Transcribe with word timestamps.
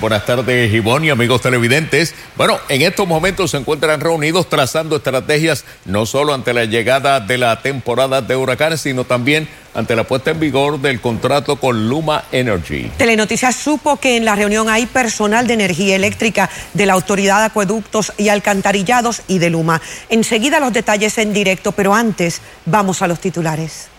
buenas 0.00 0.24
tardes 0.24 0.72
Ivonne 0.72 1.06
y 1.06 1.10
amigos 1.10 1.40
televidentes. 1.40 2.14
Bueno, 2.36 2.58
en 2.68 2.82
estos 2.82 3.08
momentos 3.08 3.50
se 3.50 3.56
encuentran 3.56 4.00
reunidos 4.00 4.48
trazando 4.48 4.96
estrategias 4.96 5.64
no 5.84 6.06
solo 6.06 6.32
ante 6.32 6.52
la 6.52 6.64
llegada 6.64 7.18
de 7.18 7.38
la 7.38 7.60
temporada 7.60 8.22
de 8.22 8.36
huracanes, 8.36 8.82
sino 8.82 9.04
también 9.04 9.48
ante 9.74 9.96
la 9.96 10.04
puesta 10.04 10.30
en 10.30 10.38
vigor 10.38 10.80
del 10.80 11.00
contrato 11.00 11.56
con 11.56 11.88
Luma 11.88 12.24
Energy. 12.30 12.90
Telenoticias 12.96 13.56
supo 13.56 13.96
que 13.96 14.16
en 14.16 14.24
la 14.24 14.36
reunión 14.36 14.68
hay 14.68 14.86
personal 14.86 15.48
de 15.48 15.54
energía 15.54 15.96
eléctrica 15.96 16.48
de 16.72 16.86
la 16.86 16.92
Autoridad 16.92 17.40
de 17.40 17.46
Acueductos 17.46 18.12
y 18.16 18.28
Alcantarillados 18.28 19.22
y 19.26 19.38
de 19.38 19.50
Luma. 19.50 19.82
Enseguida 20.08 20.60
los 20.60 20.72
detalles 20.72 21.18
en 21.18 21.32
directo, 21.32 21.72
pero 21.72 21.94
antes 21.94 22.40
vamos 22.64 23.02
a 23.02 23.08
los 23.08 23.18
titulares. 23.18 23.93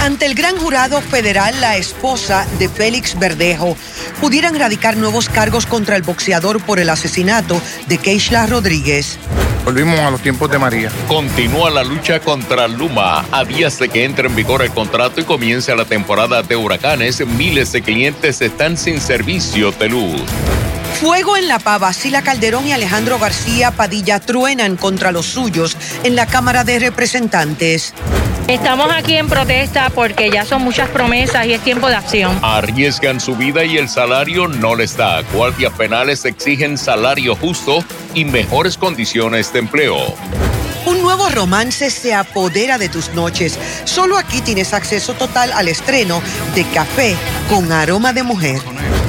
Ante 0.00 0.24
el 0.24 0.34
gran 0.34 0.56
jurado 0.56 1.02
federal, 1.02 1.60
la 1.60 1.76
esposa 1.76 2.46
de 2.58 2.70
Félix 2.70 3.18
Verdejo 3.18 3.76
pudieran 4.18 4.58
radicar 4.58 4.96
nuevos 4.96 5.28
cargos 5.28 5.66
contra 5.66 5.94
el 5.94 6.02
boxeador 6.02 6.62
por 6.62 6.80
el 6.80 6.88
asesinato 6.88 7.60
de 7.86 7.98
Keishla 7.98 8.46
Rodríguez. 8.46 9.18
Volvimos 9.62 10.00
a 10.00 10.10
los 10.10 10.22
tiempos 10.22 10.50
de 10.50 10.58
María. 10.58 10.90
Continúa 11.06 11.68
la 11.68 11.84
lucha 11.84 12.18
contra 12.18 12.66
Luma. 12.66 13.26
A 13.30 13.44
días 13.44 13.78
de 13.78 13.90
que 13.90 14.04
entre 14.04 14.28
en 14.28 14.34
vigor 14.34 14.62
el 14.62 14.70
contrato 14.70 15.20
y 15.20 15.24
comience 15.24 15.76
la 15.76 15.84
temporada 15.84 16.42
de 16.42 16.56
huracanes, 16.56 17.24
miles 17.26 17.70
de 17.72 17.82
clientes 17.82 18.40
están 18.40 18.78
sin 18.78 19.02
servicio 19.02 19.70
de 19.70 19.90
luz. 19.90 20.22
Fuego 20.98 21.36
en 21.36 21.46
La 21.46 21.58
Pava, 21.58 21.92
Sila 21.92 22.22
Calderón 22.22 22.66
y 22.66 22.72
Alejandro 22.72 23.18
García 23.18 23.70
Padilla 23.70 24.18
truenan 24.18 24.76
contra 24.76 25.12
los 25.12 25.26
suyos 25.26 25.76
en 26.04 26.16
la 26.16 26.24
Cámara 26.24 26.64
de 26.64 26.78
Representantes. 26.78 27.92
Estamos 28.50 28.90
aquí 28.90 29.14
en 29.14 29.28
protesta 29.28 29.90
porque 29.90 30.28
ya 30.28 30.44
son 30.44 30.62
muchas 30.62 30.88
promesas 30.88 31.46
y 31.46 31.52
es 31.52 31.60
tiempo 31.60 31.86
de 31.86 31.94
acción. 31.94 32.36
Arriesgan 32.42 33.20
su 33.20 33.36
vida 33.36 33.64
y 33.64 33.76
el 33.76 33.88
salario 33.88 34.48
no 34.48 34.74
les 34.74 34.96
da. 34.96 35.22
Guardias 35.32 35.72
penales 35.74 36.24
exigen 36.24 36.76
salario 36.76 37.36
justo 37.36 37.84
y 38.12 38.24
mejores 38.24 38.76
condiciones 38.76 39.52
de 39.52 39.60
empleo. 39.60 40.16
Un 40.84 41.00
nuevo 41.00 41.28
romance 41.28 41.90
se 41.90 42.12
apodera 42.12 42.76
de 42.76 42.88
tus 42.88 43.14
noches. 43.14 43.56
Solo 43.84 44.18
aquí 44.18 44.40
tienes 44.40 44.74
acceso 44.74 45.14
total 45.14 45.52
al 45.52 45.68
estreno 45.68 46.20
de 46.56 46.64
Café 46.64 47.14
con 47.48 47.70
aroma 47.70 48.12
de 48.12 48.24
mujer. 48.24 48.60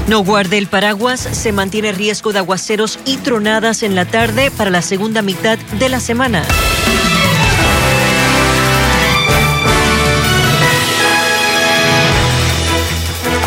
No 0.06 0.20
guarde 0.20 0.60
el 0.60 0.68
paraguas, 0.68 1.20
se 1.20 1.52
mantiene 1.52 1.94
riesgo 1.94 2.32
de 2.32 2.38
aguaceros 2.38 3.00
y 3.06 3.18
tronadas 3.18 3.82
en 3.82 3.96
la 3.96 4.06
tarde 4.06 4.52
para 4.52 4.70
la 4.70 4.84
segunda 4.84 5.24
mitad 5.24 5.58
de 5.58 5.90
la 5.90 6.00
semana. 6.00 6.44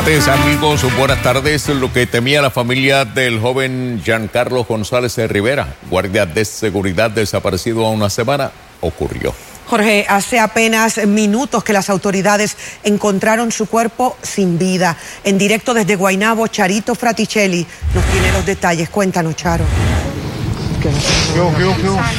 Amigos, 0.05 0.85
buenas 0.99 1.23
tardes. 1.23 1.67
Lo 1.69 1.91
que 1.91 2.07
temía 2.07 2.43
la 2.43 2.51
familia 2.51 3.07
del 3.07 3.41
joven 3.41 4.03
Giancarlo 4.05 4.65
González 4.65 5.17
Rivera, 5.17 5.77
guardia 5.89 6.27
de 6.27 6.45
seguridad 6.45 7.11
desaparecido 7.11 7.87
a 7.87 7.91
una 7.91 8.11
semana, 8.11 8.53
ocurrió. 8.83 9.35
Jorge, 9.67 10.05
hace 10.07 10.39
apenas 10.39 11.05
minutos 11.07 11.65
que 11.65 11.73
las 11.73 11.89
autoridades 11.89 12.57
encontraron 12.83 13.51
su 13.51 13.67
cuerpo 13.67 14.17
sin 14.23 14.59
vida. 14.59 14.97
En 15.25 15.39
directo 15.39 15.73
desde 15.73 15.97
Guainabo, 15.97 16.47
Charito 16.49 16.95
Fraticelli 16.95 17.67
nos 17.95 18.05
tiene 18.05 18.31
los 18.33 18.45
detalles. 18.45 18.91
Cuéntanos, 18.91 19.35
Charo. 19.37 19.65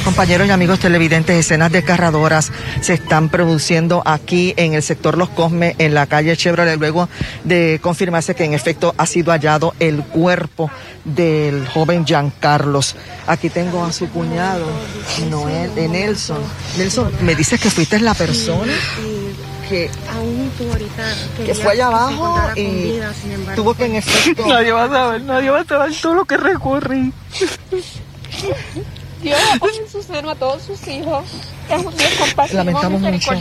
Compañeros 0.04 0.48
y 0.48 0.52
amigos 0.52 0.80
televidentes, 0.80 1.38
escenas 1.38 1.72
desgarradoras 1.72 2.52
se 2.82 2.94
están 2.94 3.30
produciendo 3.30 4.02
aquí 4.06 4.54
en 4.58 4.74
el 4.74 4.82
sector 4.82 5.18
Los 5.18 5.30
Cosmes, 5.30 5.76
en 5.78 5.94
la 5.94 6.08
calle 6.08 6.36
Chevrolet, 6.36 6.80
luego 6.80 7.08
de 7.44 7.80
confirmarse 7.82 8.34
que 8.34 8.44
en 8.44 8.54
efecto 8.54 8.96
ha 8.98 9.06
sido 9.06 9.32
hallado 9.32 9.74
el 9.80 10.04
cuerpo 10.04 10.72
del 11.04 11.68
joven 11.68 12.06
Carlos. 12.40 12.96
Aquí 13.28 13.50
tengo 13.50 13.84
a 13.84 13.92
su 13.92 14.10
cuñado, 14.10 14.66
Noel, 15.30 15.74
de 15.76 15.88
Nelson. 15.88 16.42
Nelson, 16.78 17.12
me 17.22 17.36
dices 17.36 17.60
que 17.60 17.70
fuiste 17.70 18.00
la 18.00 18.14
persona 18.14 18.74
que, 19.70 19.90
que 21.46 21.56
fue 21.56 21.74
allá 21.74 21.88
abajo 21.88 22.40
y 22.56 23.00
tuvo 23.56 23.74
que 23.74 23.86
en 23.86 23.96
efecto... 23.96 24.46
Nadie 24.48 24.72
va 24.72 24.86
a 24.86 24.90
saber, 24.90 25.22
nadie 25.22 25.50
va 25.50 25.60
a 25.62 25.66
saber 25.66 25.94
todo 26.02 26.14
lo 26.14 26.26
que 26.26 26.38
recorrí. 26.38 27.12
Dios 29.22 29.40
en 29.80 29.90
su 29.90 30.04
seno 30.04 30.30
a 30.30 30.36
todos 30.36 30.64
sus 30.64 30.88
hijos. 30.88 31.26
Es 31.70 31.86
un 31.86 31.98
Dios 31.98 32.12
compasivo, 32.20 32.58
Lamentamos 32.58 33.02
mucho 33.02 33.32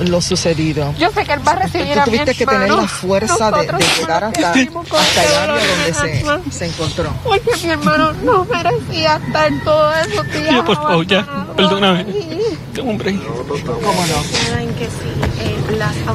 lo 0.00 0.20
sucedido. 0.20 0.94
Yo 0.98 1.10
sé 1.10 1.24
que 1.24 1.32
él 1.32 1.46
va 1.46 1.52
a 1.52 1.56
recibir 1.56 1.94
Tú 1.94 2.10
tuviste 2.10 2.34
que 2.34 2.46
tener 2.46 2.70
la 2.70 2.88
fuerza 2.88 3.50
de, 3.50 3.66
llegar 3.98 4.24
hasta, 4.24 4.50
hasta 4.50 5.24
el 5.24 5.50
área 5.50 5.66
donde 5.66 5.94
se, 5.94 6.50
se, 6.50 6.66
encontró. 6.66 7.12
Porque 7.24 7.50
mi 7.62 7.70
hermano 7.70 8.12
no 8.12 8.44
merecía 8.44 9.16
estar 9.16 9.50
todo 9.64 9.94
eso. 9.94 10.24
Tío, 10.24 10.64
por 10.64 10.76
favor, 10.76 11.06
ya, 11.06 11.26
perdóname. 11.56 12.06
Hombre. 12.80 13.18
¿Cómo 13.18 14.06
no? 14.06 14.92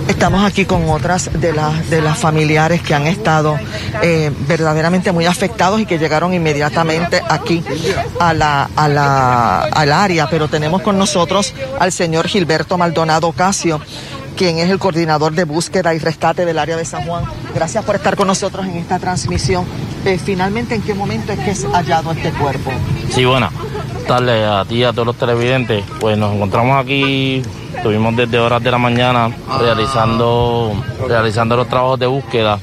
Estamos 0.08 0.44
aquí 0.44 0.66
con 0.66 0.90
otras 0.90 1.30
de 1.40 1.54
las 1.54 1.90
de 1.90 2.02
las 2.02 2.18
familiares 2.18 2.82
que 2.82 2.94
han 2.94 3.08
estado 3.08 3.58
eh, 4.02 4.32
verdaderamente 4.48 5.12
muy 5.12 5.26
afectados 5.26 5.80
y 5.82 5.86
que 5.86 5.98
llegaron 5.98 6.34
inmediatamente 6.34 7.22
aquí 7.28 7.64
a 8.20 8.34
la, 8.34 8.70
a 8.76 8.88
la, 8.88 9.60
al 9.64 9.92
área, 9.92 10.30
pero 10.30 10.48
tenemos 10.48 10.82
con 10.82 10.98
nosotros 10.98 11.47
al 11.80 11.92
señor 11.92 12.28
Gilberto 12.28 12.78
Maldonado 12.78 13.32
Casio 13.32 13.82
quien 14.38 14.60
es 14.60 14.70
el 14.70 14.80
coordinador 14.80 15.34
de 15.34 15.44
búsqueda 15.44 15.94
y 15.94 16.00
rescate 16.00 16.46
del 16.46 16.60
área 16.60 16.78
de 16.78 16.86
San 16.86 17.04
Juan. 17.06 17.26
Gracias 17.54 17.84
por 17.84 17.96
estar 17.96 18.16
con 18.16 18.28
nosotros 18.28 18.66
en 18.68 18.78
esta 18.78 19.00
transmisión. 19.00 19.66
Eh, 20.06 20.20
finalmente, 20.24 20.76
¿en 20.76 20.84
qué 20.84 20.94
momento 20.94 21.34
es 21.34 21.40
que 21.40 21.52
es 21.52 21.66
hallado 21.66 22.12
este 22.12 22.32
cuerpo? 22.32 22.72
Sí, 23.10 23.26
bueno, 23.26 23.50
darle 24.08 24.46
a 24.46 24.64
ti 24.64 24.76
y 24.76 24.84
a 24.84 24.94
todos 24.94 25.08
los 25.08 25.18
televidentes. 25.18 25.84
Pues 26.00 26.18
nos 26.18 26.34
encontramos 26.34 26.78
aquí, 26.78 27.42
estuvimos 27.76 28.16
desde 28.16 28.38
horas 28.38 28.64
de 28.64 28.72
la 28.72 28.78
mañana 28.78 29.36
realizando, 29.60 30.72
realizando 31.08 31.58
los 31.58 31.68
trabajos 31.68 32.00
de 32.00 32.06
búsqueda. 32.06 32.60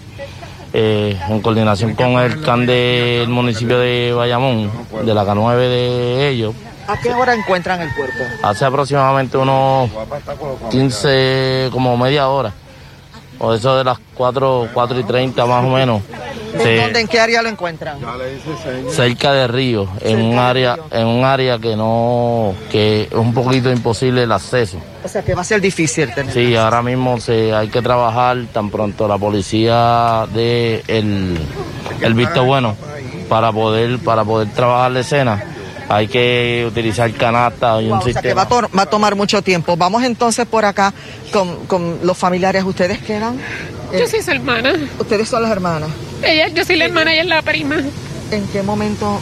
Eh, 0.76 1.16
en 1.28 1.40
coordinación 1.40 1.94
con 1.94 2.18
el 2.18 2.40
CAN 2.40 2.66
del 2.66 3.28
municipio 3.28 3.78
de 3.78 4.12
Bayamón, 4.12 4.72
de 5.04 5.14
la 5.14 5.24
K9 5.24 5.56
de 5.56 6.28
ellos, 6.30 6.52
¿A 6.86 6.96
qué 6.98 7.12
hora 7.12 7.34
encuentran 7.34 7.80
el 7.80 7.94
cuerpo? 7.94 8.24
Hace 8.42 8.64
aproximadamente 8.64 9.38
unos 9.38 9.90
15, 10.70 11.68
como 11.72 11.96
media 11.96 12.28
hora. 12.28 12.52
O 13.38 13.52
eso 13.52 13.76
de 13.76 13.84
las 13.84 13.98
4, 14.14 14.68
4 14.72 15.00
y 15.00 15.04
30 15.04 15.46
más 15.46 15.64
o 15.64 15.68
menos. 15.68 16.02
¿En, 16.54 16.76
dónde, 16.76 17.00
¿En 17.00 17.08
qué 17.08 17.18
área 17.18 17.42
lo 17.42 17.48
encuentran? 17.48 17.98
Cerca 18.90 19.32
de 19.32 19.48
Río, 19.48 19.88
en 20.00 20.22
un 20.22 20.38
área, 20.38 20.78
en 20.92 21.06
un 21.06 21.24
área 21.24 21.58
que 21.58 21.74
no, 21.74 22.54
que 22.70 23.08
es 23.10 23.12
un 23.12 23.34
poquito 23.34 23.72
imposible 23.72 24.22
el 24.22 24.30
acceso. 24.30 24.78
O 25.02 25.08
sea 25.08 25.22
que 25.22 25.34
va 25.34 25.40
a 25.40 25.44
ser 25.44 25.60
difícil 25.60 26.14
tener. 26.14 26.32
Sí, 26.32 26.54
ahora 26.54 26.80
mismo 26.80 27.20
se, 27.20 27.52
hay 27.52 27.68
que 27.68 27.82
trabajar 27.82 28.36
tan 28.52 28.70
pronto 28.70 29.08
la 29.08 29.18
policía 29.18 30.26
de 30.32 30.84
el, 30.86 31.36
el 32.00 32.14
visto 32.14 32.44
bueno 32.44 32.76
para 33.28 33.50
poder, 33.50 33.98
para 33.98 34.24
poder 34.24 34.48
trabajar 34.50 34.92
la 34.92 35.00
escena 35.00 35.53
hay 35.88 36.08
que 36.08 36.64
utilizar 36.66 37.10
canasta 37.12 37.80
y 37.82 37.90
un 37.90 38.02
sistema. 38.02 38.46
que 38.48 38.54
va, 38.54 38.82
a 38.82 38.86
tomar 38.86 39.14
mucho 39.14 39.42
tiempo. 39.42 39.76
Vamos 39.76 40.02
entonces 40.02 40.46
por 40.46 40.64
acá 40.64 40.92
con, 41.32 41.98
los 42.02 42.16
familiares. 42.16 42.64
¿Ustedes 42.64 42.98
qué 42.98 43.14
eran? 43.14 43.38
Yo 43.92 44.06
soy 44.06 44.22
su 44.22 44.30
hermana. 44.30 44.74
¿Ustedes 44.98 45.28
son 45.28 45.42
las 45.42 45.50
hermanas? 45.50 45.90
Ella, 46.22 46.48
yo 46.48 46.64
soy 46.64 46.76
la 46.76 46.86
hermana 46.86 47.12
y 47.12 47.14
ella 47.14 47.22
es 47.22 47.28
la 47.28 47.42
prima. 47.42 47.76
¿En 48.30 48.46
qué 48.48 48.62
momento 48.62 49.20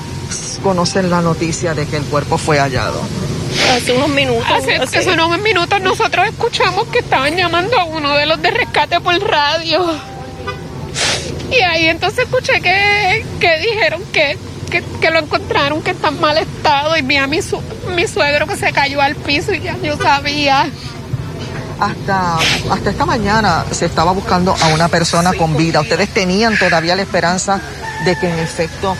conocen 0.62 1.10
la 1.10 1.20
noticia 1.20 1.74
de 1.74 1.86
que 1.86 1.96
el 1.96 2.04
cuerpo 2.04 2.38
fue 2.38 2.58
hallado? 2.58 3.00
Hace 3.74 3.92
unos 3.92 4.08
minutos. 4.08 4.46
Hace, 4.50 4.76
hace 4.76 5.10
unos 5.10 5.38
minutos 5.40 5.80
nosotros 5.80 6.26
escuchamos 6.26 6.86
que 6.88 7.00
estaban 7.00 7.36
llamando 7.36 7.78
a 7.78 7.84
uno 7.84 8.16
de 8.16 8.26
los 8.26 8.40
de 8.40 8.50
rescate 8.50 9.00
por 9.00 9.18
radio. 9.20 9.84
Y 11.50 11.60
ahí 11.60 11.86
entonces 11.86 12.24
escuché 12.24 12.60
que, 12.62 13.26
que 13.38 13.58
dijeron 13.58 14.02
que 14.10 14.38
que, 14.80 15.10
lo 15.10 15.18
encontraron 15.18 15.82
que 15.82 15.90
está 15.90 16.08
en 16.08 16.20
mal 16.20 16.38
estado 16.38 16.96
y 16.96 17.02
vi 17.02 17.16
a 17.16 17.26
mi, 17.26 17.40
mi 17.94 18.08
suegro 18.08 18.46
que 18.46 18.56
se 18.56 18.72
cayó 18.72 19.02
al 19.02 19.14
piso 19.16 19.52
y 19.52 19.60
ya 19.60 19.76
yo 19.82 19.96
sabía. 19.98 20.68
Hasta, 21.78 22.38
hasta 22.70 22.90
esta 22.90 23.04
mañana 23.04 23.64
se 23.70 23.86
estaba 23.86 24.12
buscando 24.12 24.54
a 24.58 24.68
una 24.68 24.88
persona 24.88 25.32
con 25.34 25.56
vida. 25.56 25.80
¿Ustedes 25.80 26.08
tenían 26.08 26.56
todavía 26.58 26.96
la 26.96 27.02
esperanza 27.02 27.60
de 28.04 28.16
que 28.16 28.28
en 28.28 28.38
efecto 28.38 28.96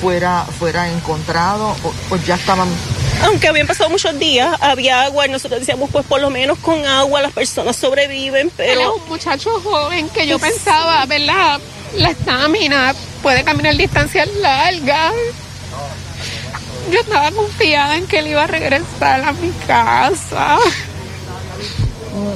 fuera, 0.00 0.44
fuera 0.58 0.88
encontrado 0.88 1.74
o, 2.10 2.16
ya 2.26 2.36
estaban 2.36 2.68
aunque 3.24 3.48
habían 3.48 3.66
pasado 3.66 3.90
muchos 3.90 4.16
días, 4.16 4.56
había 4.60 5.02
agua 5.02 5.26
y 5.26 5.30
nosotros 5.30 5.58
decíamos, 5.58 5.90
pues 5.90 6.06
por 6.06 6.20
lo 6.20 6.30
menos 6.30 6.56
con 6.58 6.86
agua 6.86 7.20
las 7.20 7.32
personas 7.32 7.74
sobreviven, 7.74 8.52
pero... 8.56 8.80
Él 8.80 9.02
un 9.02 9.08
muchacho 9.08 9.60
joven 9.60 10.08
que 10.10 10.28
yo 10.28 10.38
pensaba, 10.38 11.04
¿verdad? 11.06 11.58
La 11.96 12.10
estamina, 12.10 12.94
puede 13.22 13.44
caminar 13.44 13.76
distancias 13.76 14.28
largas. 14.40 15.14
Yo 16.90 17.00
estaba 17.00 17.30
confiada 17.32 17.96
en 17.96 18.06
que 18.06 18.20
él 18.20 18.28
iba 18.28 18.44
a 18.44 18.46
regresar 18.46 19.22
a 19.22 19.32
mi 19.32 19.50
casa. 19.66 20.56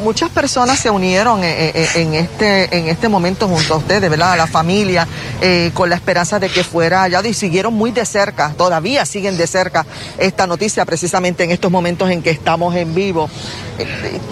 muchas 0.04 0.30
personas 0.30 0.78
se 0.78 0.90
unieron 0.90 1.42
en, 1.42 2.14
este, 2.14 2.76
en 2.76 2.88
este 2.88 3.08
momento 3.08 3.48
junto 3.48 3.74
a 3.74 3.76
ustedes, 3.78 4.10
¿verdad? 4.10 4.32
A 4.32 4.36
la 4.36 4.46
familia, 4.46 5.06
con 5.74 5.88
la 5.88 5.96
esperanza 5.96 6.38
de 6.38 6.48
que 6.50 6.64
fuera 6.64 7.02
hallado 7.02 7.28
y 7.28 7.34
siguieron 7.34 7.74
muy 7.74 7.92
de 7.92 8.04
cerca, 8.04 8.52
todavía 8.56 9.06
siguen 9.06 9.36
de 9.36 9.46
cerca 9.46 9.86
esta 10.18 10.46
noticia 10.46 10.84
precisamente 10.84 11.44
en 11.44 11.50
estos 11.50 11.70
momentos 11.70 12.10
en 12.10 12.22
que 12.22 12.30
estamos 12.30 12.74
en 12.76 12.94
vivo. 12.94 13.30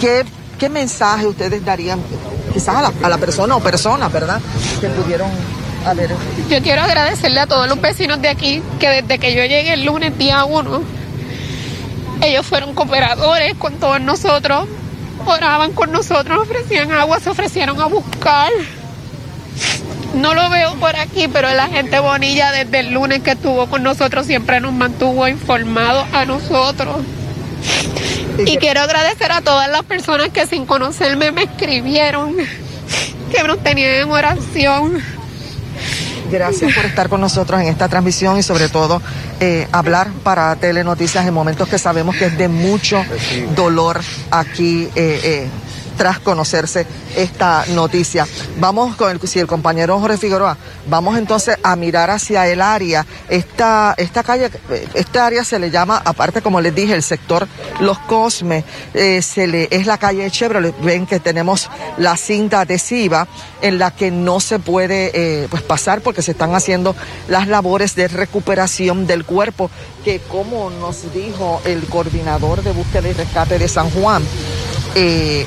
¿Qué, 0.01 0.25
qué 0.61 0.69
mensaje 0.69 1.27
ustedes 1.27 1.65
darían 1.65 1.99
quizás 2.53 2.77
a 2.77 3.09
la, 3.09 3.19
persona 3.19 3.57
o 3.57 3.61
personas, 3.61 4.13
¿verdad? 4.13 4.41
Que 4.81 4.89
pudieron 4.89 5.31
haber... 5.87 6.11
Yo 6.51 6.63
quiero 6.63 6.83
agradecerle 6.83 7.41
a 7.41 7.47
todos 7.47 7.67
los 7.67 7.81
vecinos 7.81 8.21
de 8.21 8.29
aquí 8.29 8.63
que 8.79 8.89
desde 8.91 9.19
que 9.19 9.35
yo 9.35 9.41
llegué 9.43 9.73
el 9.73 9.85
lunes 9.87 10.17
día 10.19 10.45
1, 10.45 10.83
ellos 12.21 12.47
fueron 12.47 12.75
cooperadores 12.75 13.55
con 13.55 13.77
todos 13.77 14.03
nosotros, 14.03 14.69
oraban 15.25 15.73
con 15.73 15.93
nosotros, 15.93 16.39
ofrecían 16.43 16.93
agua, 16.93 17.19
se 17.21 17.31
ofrecieron 17.31 17.81
a 17.81 17.87
buscar. 17.87 18.51
No 20.15 20.35
lo 20.35 20.51
veo 20.51 20.75
por 20.75 20.95
aquí, 20.95 21.27
pero 21.29 21.49
la 21.55 21.69
gente 21.69 21.99
bonilla 22.01 22.53
desde 22.53 22.81
el 22.81 22.93
lunes 22.93 23.23
que 23.23 23.31
estuvo 23.31 23.67
con 23.67 23.83
nosotros 23.83 24.27
siempre 24.27 24.61
nos 24.61 24.75
mantuvo 24.75 25.27
informados 25.27 26.07
a 26.13 26.27
nosotros. 26.27 26.99
Y 28.47 28.57
quiero 28.59 28.81
agradecer 28.81 29.33
a 29.33 29.41
todas 29.41 29.71
las 29.71 29.83
personas 29.85 30.31
que 30.31 30.47
sin 30.47 30.67
conocerme 30.67 31.33
me 31.33 31.45
escribieron, 31.45 32.37
que 33.33 33.43
nos 33.45 33.63
tenían 33.63 33.95
en 33.95 34.11
oración. 34.11 35.03
Gracias 36.31 36.73
por 36.75 36.85
estar 36.85 37.09
con 37.09 37.21
nosotros 37.21 37.61
en 37.61 37.67
esta 37.67 37.89
transmisión 37.89 38.39
y 38.39 38.43
sobre 38.43 38.69
todo 38.69 39.03
eh, 39.41 39.67
hablar 39.73 40.09
para 40.23 40.55
Telenoticias 40.57 41.27
en 41.27 41.35
momentos 41.35 41.69
que 41.69 41.79
sabemos 41.79 42.15
que 42.17 42.27
es 42.27 42.39
de 42.39 42.47
mucho 42.47 43.05
dolor 43.57 44.01
aquí. 44.31 44.89
Eh, 44.95 45.21
eh, 45.25 45.49
tras 46.01 46.19
conocerse 46.19 46.87
esta 47.15 47.67
noticia. 47.75 48.27
Vamos 48.57 48.97
con 48.97 49.11
el, 49.11 49.21
si 49.29 49.39
el 49.39 49.47
compañero 49.47 50.01
Jorge 50.01 50.17
Figueroa, 50.17 50.57
vamos 50.89 51.19
entonces 51.19 51.59
a 51.63 51.77
mirar 51.77 52.09
hacia 52.09 52.49
el 52.49 52.63
área. 52.63 53.05
Esta, 53.29 53.93
esta 53.99 54.23
calle, 54.23 54.51
esta 54.95 55.27
área 55.27 55.45
se 55.45 55.59
le 55.59 55.71
llama, 55.71 56.01
aparte 56.03 56.41
como 56.41 56.59
les 56.63 56.75
dije, 56.75 56.95
el 56.95 57.03
sector 57.03 57.47
Los 57.81 57.99
Cosmes, 57.99 58.65
eh, 58.95 59.21
se 59.21 59.47
le, 59.47 59.69
es 59.71 59.85
la 59.85 59.99
calle 59.99 60.31
Chevrolet. 60.31 60.75
Ven 60.81 61.07
que 61.07 61.21
tenemos 61.21 61.69
la 61.99 62.17
cinta 62.17 62.61
adhesiva 62.63 63.29
en 63.61 63.79
la 63.79 63.91
que 63.91 64.11
no 64.11 64.41
se 64.41 64.59
puede 64.59 65.11
eh, 65.13 65.49
pues 65.51 65.63
pasar 65.63 66.01
porque 66.01 66.23
se 66.23 66.31
están 66.31 66.55
haciendo 66.55 66.97
las 67.29 67.47
labores 67.47 67.95
de 67.95 68.09
recuperación 68.09 69.07
del 69.07 69.27
cuerpo, 69.27 69.71
que 70.03 70.19
como 70.19 70.71
nos 70.71 71.13
dijo 71.13 71.61
el 71.67 71.85
coordinador 71.85 72.63
de 72.63 72.73
búsqueda 72.73 73.07
y 73.07 73.13
rescate 73.13 73.59
de 73.59 73.69
San 73.69 73.91
Juan, 73.91 74.23
eh, 74.95 75.47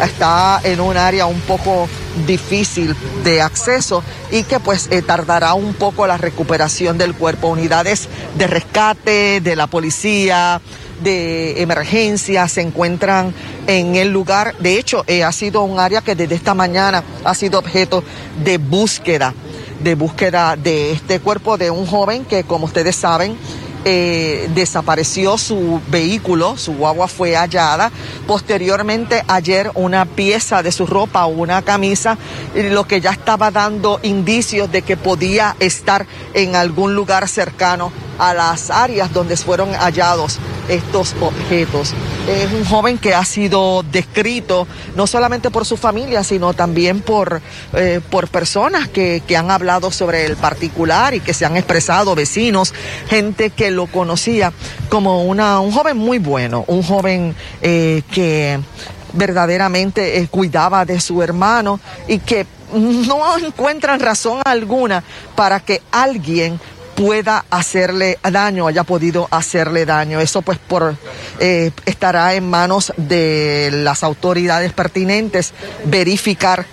está 0.00 0.60
en 0.64 0.80
un 0.80 0.96
área 0.96 1.26
un 1.26 1.40
poco 1.40 1.88
difícil 2.26 2.94
de 3.24 3.40
acceso 3.40 4.02
y 4.30 4.42
que 4.44 4.60
pues 4.60 4.88
eh, 4.90 5.02
tardará 5.02 5.54
un 5.54 5.74
poco 5.74 6.06
la 6.06 6.18
recuperación 6.18 6.98
del 6.98 7.14
cuerpo. 7.14 7.48
Unidades 7.48 8.08
de 8.36 8.46
rescate 8.46 9.40
de 9.40 9.56
la 9.56 9.66
policía, 9.66 10.60
de 11.02 11.62
emergencia 11.62 12.48
se 12.48 12.60
encuentran 12.60 13.34
en 13.66 13.96
el 13.96 14.12
lugar. 14.12 14.54
De 14.58 14.78
hecho, 14.78 15.04
eh, 15.06 15.24
ha 15.24 15.32
sido 15.32 15.62
un 15.62 15.78
área 15.78 16.00
que 16.00 16.14
desde 16.14 16.34
esta 16.34 16.54
mañana 16.54 17.02
ha 17.24 17.34
sido 17.34 17.58
objeto 17.58 18.04
de 18.44 18.58
búsqueda, 18.58 19.34
de 19.82 19.94
búsqueda 19.94 20.56
de 20.56 20.92
este 20.92 21.20
cuerpo 21.20 21.58
de 21.58 21.70
un 21.70 21.86
joven 21.86 22.24
que, 22.24 22.44
como 22.44 22.66
ustedes 22.66 22.96
saben, 22.96 23.36
eh, 23.84 24.48
desapareció 24.54 25.38
su 25.38 25.80
vehículo, 25.88 26.56
su 26.56 26.74
guagua 26.74 27.08
fue 27.08 27.34
hallada. 27.34 27.90
Posteriormente, 28.26 29.24
ayer 29.28 29.70
una 29.74 30.04
pieza 30.04 30.62
de 30.62 30.72
su 30.72 30.86
ropa, 30.86 31.26
una 31.26 31.62
camisa, 31.62 32.18
lo 32.54 32.86
que 32.86 33.00
ya 33.00 33.10
estaba 33.10 33.50
dando 33.50 34.00
indicios 34.02 34.70
de 34.70 34.82
que 34.82 34.96
podía 34.96 35.56
estar 35.58 36.06
en 36.34 36.56
algún 36.56 36.94
lugar 36.94 37.28
cercano 37.28 37.92
a 38.22 38.34
las 38.34 38.70
áreas 38.70 39.12
donde 39.12 39.36
fueron 39.36 39.74
hallados 39.74 40.38
estos 40.68 41.16
objetos. 41.20 41.92
Es 42.28 42.52
un 42.52 42.64
joven 42.64 42.96
que 42.96 43.14
ha 43.14 43.24
sido 43.24 43.82
descrito 43.82 44.68
no 44.94 45.08
solamente 45.08 45.50
por 45.50 45.66
su 45.66 45.76
familia, 45.76 46.22
sino 46.22 46.54
también 46.54 47.00
por, 47.00 47.42
eh, 47.72 48.00
por 48.10 48.28
personas 48.28 48.86
que, 48.86 49.24
que 49.26 49.36
han 49.36 49.50
hablado 49.50 49.90
sobre 49.90 50.24
el 50.24 50.36
particular 50.36 51.14
y 51.14 51.20
que 51.20 51.34
se 51.34 51.44
han 51.44 51.56
expresado, 51.56 52.14
vecinos, 52.14 52.72
gente 53.08 53.50
que 53.50 53.72
lo 53.72 53.88
conocía 53.88 54.52
como 54.88 55.24
una, 55.24 55.58
un 55.58 55.72
joven 55.72 55.96
muy 55.96 56.18
bueno, 56.18 56.64
un 56.68 56.84
joven 56.84 57.34
eh, 57.60 58.02
que 58.12 58.60
verdaderamente 59.14 60.18
eh, 60.18 60.28
cuidaba 60.28 60.84
de 60.84 61.00
su 61.00 61.24
hermano 61.24 61.80
y 62.06 62.20
que 62.20 62.46
no 62.72 63.36
encuentran 63.38 64.00
razón 64.00 64.40
alguna 64.44 65.02
para 65.34 65.60
que 65.60 65.82
alguien 65.90 66.58
pueda 67.02 67.44
hacerle 67.50 68.20
daño, 68.22 68.68
haya 68.68 68.84
podido 68.84 69.26
hacerle 69.32 69.84
daño. 69.84 70.20
Eso 70.20 70.40
pues 70.40 70.58
por 70.58 70.94
eh, 71.40 71.72
estará 71.84 72.34
en 72.34 72.48
manos 72.48 72.92
de 72.96 73.70
las 73.72 74.04
autoridades 74.04 74.72
pertinentes 74.72 75.52
verificar 75.84 76.64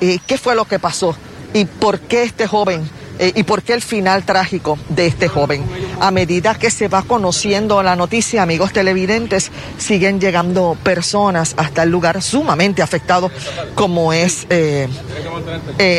eh, 0.00 0.18
qué 0.26 0.38
fue 0.38 0.56
lo 0.56 0.64
que 0.64 0.80
pasó 0.80 1.16
y 1.54 1.66
por 1.66 2.00
qué 2.00 2.24
este 2.24 2.48
joven 2.48 2.82
eh, 3.20 3.30
y 3.36 3.44
por 3.44 3.62
qué 3.62 3.74
el 3.74 3.80
final 3.80 4.24
trágico 4.24 4.76
de 4.88 5.06
este 5.06 5.28
joven. 5.28 5.64
A 6.00 6.10
medida 6.10 6.56
que 6.56 6.72
se 6.72 6.88
va 6.88 7.02
conociendo 7.02 7.80
la 7.84 7.94
noticia, 7.94 8.42
amigos 8.42 8.72
televidentes, 8.72 9.52
siguen 9.78 10.20
llegando 10.20 10.76
personas 10.82 11.54
hasta 11.56 11.84
el 11.84 11.90
lugar 11.90 12.22
sumamente 12.22 12.82
afectado 12.82 13.30
como 13.76 14.12
es, 14.12 14.48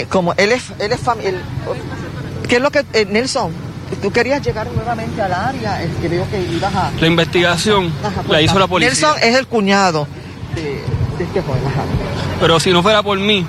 como 0.09 0.33
él 0.33 0.51
es, 0.51 0.63
él 0.77 0.91
es 0.91 0.99
¿Qué 2.49 2.57
es 2.57 2.61
lo 2.61 2.69
que, 2.69 2.83
Nelson? 3.05 3.66
Tú 4.01 4.11
querías 4.11 4.41
llegar 4.41 4.67
nuevamente 4.71 5.21
al 5.21 5.33
área, 5.33 5.81
que 6.01 6.07
veo 6.07 6.29
que 6.29 6.41
ibas 6.41 6.73
a... 6.75 6.91
La 6.99 7.07
investigación 7.07 7.91
la 8.01 8.09
pues, 8.09 8.43
hizo 8.43 8.59
la 8.59 8.67
policía. 8.67 8.89
Nelson 8.89 9.15
es 9.21 9.35
el 9.35 9.47
cuñado 9.47 10.07
de, 10.55 10.83
este 11.23 11.41
joven. 11.41 11.61
Pero 12.39 12.59
si 12.59 12.71
no 12.71 12.83
fuera 12.83 13.01
por 13.01 13.17
mí, 13.17 13.45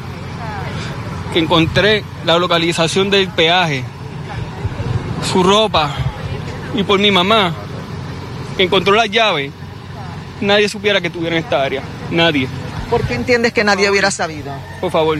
que 1.33 1.39
encontré 1.39 2.05
la 2.25 2.39
localización 2.39 3.11
del 3.11 3.29
peaje, 3.29 3.85
su 5.33 5.43
ropa, 5.43 5.91
y 6.75 6.83
por 6.83 6.99
mi 6.99 7.11
mamá, 7.11 7.53
que 8.57 8.63
encontró 8.63 8.95
la 8.95 9.07
llave, 9.07 9.51
nadie 10.41 10.69
supiera 10.69 11.01
que 11.01 11.09
estuviera 11.09 11.37
en 11.37 11.45
esta 11.45 11.63
área. 11.63 11.83
Nadie. 12.11 12.49
¿Por 12.89 13.03
qué 13.03 13.15
entiendes 13.15 13.53
que 13.53 13.65
nadie 13.65 13.91
hubiera 13.91 14.11
sabido? 14.11 14.53
Por 14.81 14.91
favor 14.91 15.19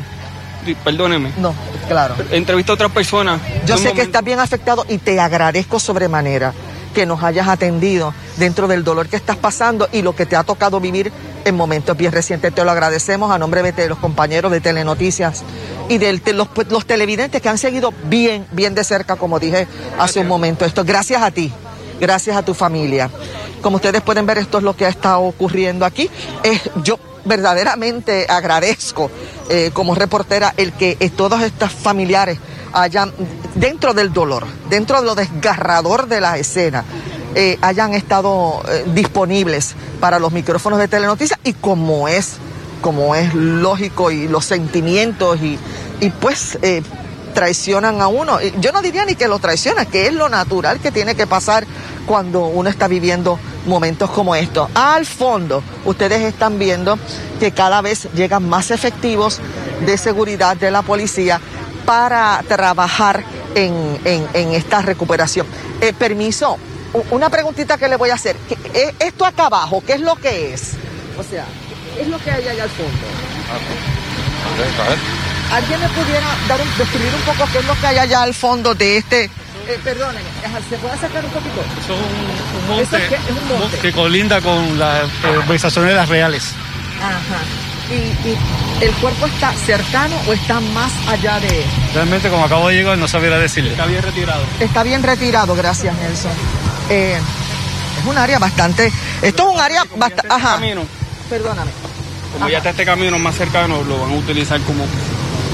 perdóneme. 0.85 1.33
No, 1.39 1.55
claro. 1.89 2.15
Entrevisto 2.31 2.73
a 2.73 2.75
otras 2.75 2.93
personas. 2.93 3.41
Yo 3.67 3.79
sé 3.79 3.93
que 3.93 4.03
estás 4.03 4.23
bien 4.23 4.41
afectado 4.41 4.85
y 4.89 4.99
te 4.99 5.19
agradezco 5.19 5.81
sobremanera 5.81 6.53
que 6.95 7.07
nos 7.07 7.23
hayas 7.23 7.49
atendido 7.49 8.15
dentro 8.37 8.67
del 8.67 8.85
dolor 8.85 9.09
que 9.09 9.17
estás 9.17 9.37
pasando 9.37 9.89
y 9.93 10.03
lo 10.03 10.17
que 10.17 10.27
te 10.27 10.37
ha 10.37 10.45
tocado 10.45 10.81
vivir 10.81 11.13
en 11.45 11.55
momentos 11.55 11.97
bien 11.97 12.13
recientes. 12.13 12.55
Te 12.55 12.65
lo 12.65 12.71
agradecemos 12.71 13.31
a 13.31 13.39
nombre 13.39 13.63
de 13.73 13.89
los 13.89 13.99
compañeros 13.99 14.51
de 14.53 14.61
Telenoticias 14.61 15.43
y 15.89 15.99
de 15.99 16.21
los, 16.33 16.49
los 16.71 16.87
televidentes 16.87 17.41
que 17.41 17.49
han 17.49 17.59
seguido 17.59 17.93
bien, 18.05 18.47
bien 18.53 18.75
de 18.75 18.85
cerca, 18.85 19.17
como 19.17 19.39
dije 19.39 19.67
hace 19.99 20.21
un 20.21 20.29
momento. 20.29 20.65
Esto, 20.65 20.85
gracias 20.85 21.23
a 21.23 21.31
ti, 21.31 21.53
gracias 22.01 22.37
a 22.37 22.43
tu 22.43 22.55
familia. 22.55 23.11
Como 23.63 23.77
ustedes 23.77 24.03
pueden 24.03 24.27
ver, 24.27 24.39
esto 24.39 24.59
es 24.59 24.65
lo 24.65 24.77
que 24.77 24.87
ha 24.87 24.89
estado 24.89 25.21
ocurriendo 25.23 25.85
aquí. 25.85 26.09
Yo 26.83 26.99
verdaderamente 27.25 28.27
agradezco 28.29 29.11
eh, 29.49 29.71
como 29.73 29.95
reportera 29.95 30.55
el 30.57 30.73
que 30.73 30.97
eh, 30.99 31.11
todos 31.11 31.43
estos 31.43 31.73
familiares 31.73 32.39
hayan, 32.73 33.13
dentro 33.55 33.95
del 33.95 34.13
dolor, 34.13 34.47
dentro 34.69 35.01
de 35.01 35.07
lo 35.07 35.15
desgarrador 35.15 36.09
de 36.09 36.21
la 36.21 36.39
escena, 36.39 36.85
eh, 37.35 37.59
hayan 37.61 37.95
estado 37.95 38.63
disponibles 38.95 39.75
para 40.01 40.19
los 40.19 40.33
micrófonos 40.33 40.79
de 40.79 40.89
telenoticias 40.89 41.39
y 41.45 41.53
como 41.53 42.09
es, 42.09 42.37
como 42.81 43.15
es 43.15 43.35
lógico 43.35 44.11
y 44.11 44.29
los 44.29 44.45
sentimientos 44.45 45.39
y 45.43 46.11
pues 46.21 46.59
traicionan 47.39 48.03
a 48.03 48.09
uno. 48.09 48.41
Yo 48.59 48.73
no 48.73 48.83
diría 48.83 49.05
ni 49.05 49.15
que 49.15 49.29
lo 49.29 49.39
traiciona, 49.39 49.87
que 49.87 50.09
es 50.09 50.13
lo 50.13 50.29
natural 50.29 50.81
que 50.81 50.91
tiene 50.91 51.15
que 51.15 51.25
pasar 51.25 51.65
cuando 52.05 52.47
uno 52.47 52.69
está 52.69 52.89
viviendo 52.89 53.39
momentos 53.65 54.11
como 54.11 54.35
estos. 54.35 54.69
Al 54.75 55.07
fondo, 55.07 55.63
ustedes 55.85 56.23
están 56.23 56.59
viendo 56.59 56.99
que 57.39 57.53
cada 57.53 57.81
vez 57.81 58.09
llegan 58.13 58.49
más 58.49 58.73
efectivos 58.73 59.39
de 59.87 59.97
seguridad 59.99 60.57
de 60.57 60.73
la 60.73 60.83
policía 60.83 61.41
para 61.87 62.43
trabajar 62.49 63.23
en, 63.55 64.01
esta 64.35 64.83
recuperación. 64.83 65.47
Eh, 65.81 65.93
permiso, 65.93 66.59
una 67.13 67.31
preguntita 67.31 67.79
que 67.79 67.87
le 67.87 67.95
voy 67.95 68.11
a 68.11 68.15
hacer. 68.15 68.35
Eh, 68.75 68.97
¿Esto 68.99 69.25
acá 69.25 69.47
abajo, 69.47 69.81
qué 69.87 69.93
es 69.93 70.01
lo 70.01 70.17
que 70.17 70.55
es? 70.55 70.73
O 71.17 71.23
sea, 71.23 71.47
¿qué 71.95 72.03
es 72.03 72.09
lo 72.09 72.19
que 72.19 72.33
hay 72.33 72.49
allá 72.49 72.65
al 72.65 72.71
fondo? 72.71 73.07
¿Alguien 75.51 75.81
me 75.81 75.89
pudiera 75.89 76.27
dar 76.47 76.61
un, 76.61 76.79
describir 76.79 77.15
un 77.15 77.23
poco 77.23 77.49
qué 77.53 77.59
es 77.59 77.65
lo 77.65 77.75
que 77.81 77.87
hay 77.87 77.99
allá 77.99 78.23
al 78.23 78.35
fondo 78.35 78.75
de 78.75 78.99
este 78.99 79.31
eh, 79.69 79.79
perdóneme, 79.85 80.25
¿se 80.71 80.79
puede 80.79 80.97
sacar 80.97 81.23
un 81.23 81.31
poquito? 81.31 81.61
Eso 81.79 81.93
es 81.93 82.01
un, 83.31 83.49
monte, 83.49 83.79
que 83.83 83.93
colinda 83.93 84.41
con 84.41 84.79
las 84.79 85.11
urbanizaciones 85.37 85.91
de 85.91 85.97
las 85.97 86.09
reales. 86.09 86.55
Ajá. 87.03 87.43
¿Y, 87.91 88.85
el 88.85 88.93
cuerpo 88.95 89.27
está 89.27 89.53
cercano 89.53 90.17
o 90.27 90.33
está 90.33 90.61
más 90.61 90.91
allá 91.07 91.39
de...? 91.41 91.67
Realmente, 91.93 92.31
como 92.31 92.47
acabo 92.47 92.69
de 92.69 92.77
llegar, 92.77 92.97
no 92.97 93.09
sabía 93.09 93.37
decirle. 93.39 93.73
Está 93.73 93.85
bien 93.85 94.01
retirado. 94.01 94.43
Está 94.59 94.83
bien 94.85 95.03
retirado, 95.03 95.55
gracias, 95.55 95.95
Nelson. 95.97 96.33
Eh, 96.89 97.19
es 98.01 98.07
un 98.07 98.17
área 98.17 98.39
bastante... 98.39 98.91
Esto 99.21 99.49
es 99.49 99.55
un 99.55 99.61
área 99.61 99.85
bastante... 99.97 100.33
Ajá. 100.33 100.55
Camino, 100.55 100.83
Perdóname. 101.29 101.71
Como 102.33 102.49
ya 102.49 102.59
está 102.59 102.71
este 102.71 102.87
camino 102.87 103.19
más 103.19 103.37
cercano, 103.37 103.83
lo 103.83 103.99
van 103.99 104.13
a 104.13 104.15
utilizar 104.15 104.61
como... 104.63 104.87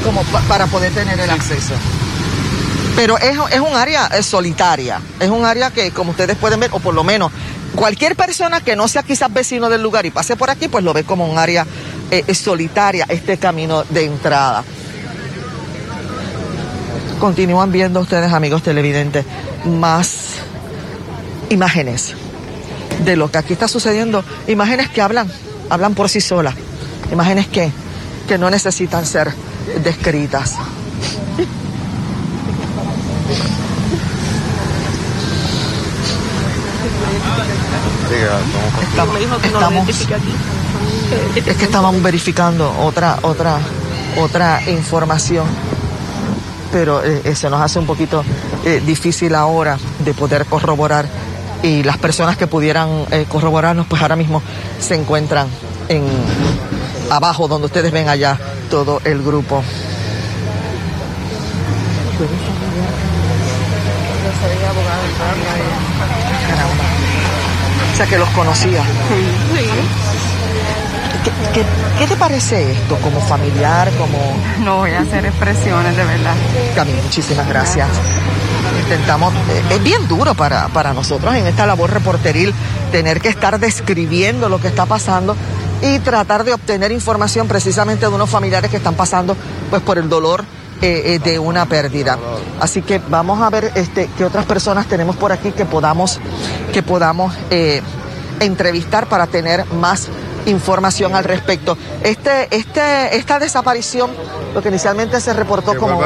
Como 0.05 0.23
para 0.49 0.67
poder 0.67 0.93
tener 0.93 1.19
el 1.19 1.31
acceso. 1.31 1.75
Pero 2.95 3.19
es, 3.19 3.37
es 3.51 3.61
un 3.61 3.75
área 3.75 4.07
eh, 4.07 4.23
solitaria, 4.23 5.01
es 5.19 5.29
un 5.29 5.45
área 5.45 5.71
que, 5.71 5.91
como 5.91 6.13
ustedes 6.13 6.37
pueden 6.37 6.61
ver, 6.61 6.71
o 6.73 6.79
por 6.79 6.95
lo 6.95 7.03
menos 7.03 7.33
cualquier 7.75 8.15
persona 8.15 8.61
que 8.61 8.77
no 8.77 8.87
sea 8.87 9.03
quizás 9.03 9.33
vecino 9.33 9.69
del 9.69 9.83
lugar 9.83 10.07
y 10.07 10.11
pase 10.11 10.37
por 10.37 10.51
aquí, 10.51 10.69
pues 10.69 10.85
lo 10.85 10.93
ve 10.93 11.05
como 11.05 11.27
un 11.27 11.39
área 11.39 11.67
eh, 12.11 12.33
solitaria, 12.35 13.07
este 13.09 13.37
camino 13.39 13.83
de 13.91 14.05
entrada. 14.05 14.63
Continúan 17.19 17.73
viendo 17.73 18.01
ustedes, 18.01 18.33
amigos 18.33 18.63
televidentes, 18.63 19.25
más 19.65 20.35
imágenes 21.51 22.15
de 23.05 23.17
lo 23.17 23.31
que 23.31 23.39
aquí 23.39 23.55
está 23.55 23.67
sucediendo, 23.67 24.25
imágenes 24.47 24.89
que 24.89 25.03
hablan, 25.03 25.29
hablan 25.69 25.95
por 25.95 26.09
sí 26.09 26.21
solas, 26.21 26.55
imágenes 27.11 27.49
que, 27.49 27.73
que 28.29 28.39
no 28.39 28.51
necesitan 28.51 29.05
ser 29.05 29.33
descritas. 29.83 30.56
Estamos, 39.42 39.88
es 41.47 41.56
que 41.56 41.64
estábamos 41.64 42.02
verificando 42.02 42.73
otra, 42.80 43.18
otra, 43.23 43.59
otra 44.16 44.62
información, 44.71 45.47
pero 46.73 47.04
eh, 47.04 47.23
eh, 47.25 47.35
se 47.35 47.50
nos 47.50 47.61
hace 47.61 47.78
un 47.78 47.87
poquito 47.87 48.25
eh, 48.64 48.83
difícil 48.85 49.35
ahora 49.35 49.78
de 50.04 50.14
poder 50.14 50.47
corroborar 50.47 51.06
y 51.62 51.83
las 51.83 51.99
personas 51.99 52.37
que 52.37 52.47
pudieran 52.47 53.06
corroborarnos, 53.28 53.87
pues 53.87 54.02
ahora 54.02 54.16
mismo 54.16 54.42
se 54.78 54.97
encuentran 54.97 55.49
en 55.88 56.04
abajo, 57.11 57.49
donde 57.49 57.66
ustedes 57.66 57.90
ven 57.90 58.09
allá 58.09 58.38
todo 58.75 59.00
el 59.04 59.23
grupo. 59.23 59.62
O 67.93 67.97
sea, 67.97 68.07
que 68.07 68.19
los 68.19 68.28
conocía. 68.31 68.83
Sí. 68.83 68.90
¿Qué, 71.54 72.07
te 72.09 72.16
parece 72.16 72.73
esto 72.73 72.97
como 72.97 73.21
familiar, 73.21 73.93
como...? 73.93 74.19
No 74.64 74.78
voy 74.78 74.90
a 74.90 75.02
hacer 75.02 75.25
expresiones, 75.25 75.97
de 75.97 76.04
verdad. 76.04 76.35
También, 76.75 77.00
muchísimas 77.00 77.47
gracias. 77.47 77.88
Intentamos, 78.83 79.33
eh, 79.50 79.62
es 79.71 79.83
bien 79.85 80.09
duro 80.09 80.35
para, 80.35 80.66
para 80.66 80.93
nosotros 80.93 81.33
en 81.37 81.47
esta 81.47 81.64
labor 81.64 81.93
reporteril 81.93 82.52
tener 82.90 83.21
que 83.21 83.28
estar 83.28 83.61
describiendo 83.61 84.49
lo 84.49 84.61
que 84.61 84.66
está 84.66 84.85
pasando 84.85 85.37
y 85.85 85.99
tratar 85.99 86.45
de 86.45 86.55
obtener 86.55 86.91
información 86.93 87.47
precisamente 87.47 88.07
de 88.07 88.12
unos 88.12 88.31
familiares 88.31 88.71
que 88.71 88.79
están 88.79 88.95
pasando 88.95 89.37
pues 89.69 89.83
por 89.83 89.99
el 89.99 90.09
dolor 90.09 90.43
eh, 90.81 91.14
eh, 91.14 91.19
de 91.19 91.38
una 91.38 91.67
pérdida. 91.67 92.19
Así 92.59 92.81
que 92.81 92.99
vamos 92.99 93.43
a 93.43 93.50
ver 93.50 93.71
este, 93.75 94.09
qué 94.17 94.25
otras 94.25 94.47
personas 94.47 94.87
tenemos 94.87 95.14
por 95.17 95.31
aquí 95.31 95.53
que 95.53 95.67
podamos, 95.67 96.21
que 96.73 96.83
podamos 96.83 97.37
eh, 97.50 97.83
entrevistar 98.41 99.09
para 99.09 99.26
tener 99.26 99.67
más 99.73 100.09
información 100.47 101.14
al 101.14 101.25
respecto. 101.25 101.76
Este, 102.03 102.49
este, 102.50 103.17
esta 103.17 103.38
desaparición, 103.38 104.11
lo 104.55 104.62
que 104.62 104.71
inicialmente 104.71 105.21
se 105.21 105.35
reportó 105.35 105.76
como 105.76 106.03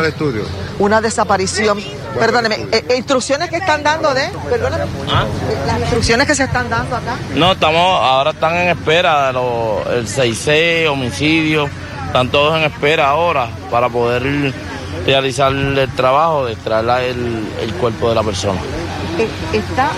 una 0.78 1.00
desaparición, 1.00 1.78
perdóneme, 2.18 2.66
instrucciones 2.96 3.50
que 3.50 3.56
están 3.56 3.82
dando 3.82 4.14
de, 4.14 4.28
perdóneme, 4.48 4.84
¿Ah? 5.10 5.26
las 5.66 5.80
instrucciones 5.80 6.26
que 6.26 6.34
se 6.34 6.44
están 6.44 6.68
dando 6.70 6.96
acá. 6.96 7.16
No, 7.34 7.52
estamos, 7.52 7.80
ahora 8.02 8.30
están 8.30 8.56
en 8.56 8.68
espera 8.68 9.32
de 9.32 9.98
el 9.98 10.06
6C, 10.06 10.88
homicidio 10.88 11.68
están 12.08 12.30
todos 12.30 12.56
en 12.58 12.64
espera 12.64 13.10
ahora 13.10 13.48
para 13.70 13.90
poder 13.90 14.54
realizar 15.04 15.52
el 15.52 15.88
trabajo 15.94 16.46
de 16.46 16.54
extraer 16.54 17.14
el, 17.60 17.72
cuerpo 17.74 18.08
de 18.08 18.14
la 18.14 18.22
persona. 18.22 18.58
Eh, 19.18 19.28
está, 19.52 19.90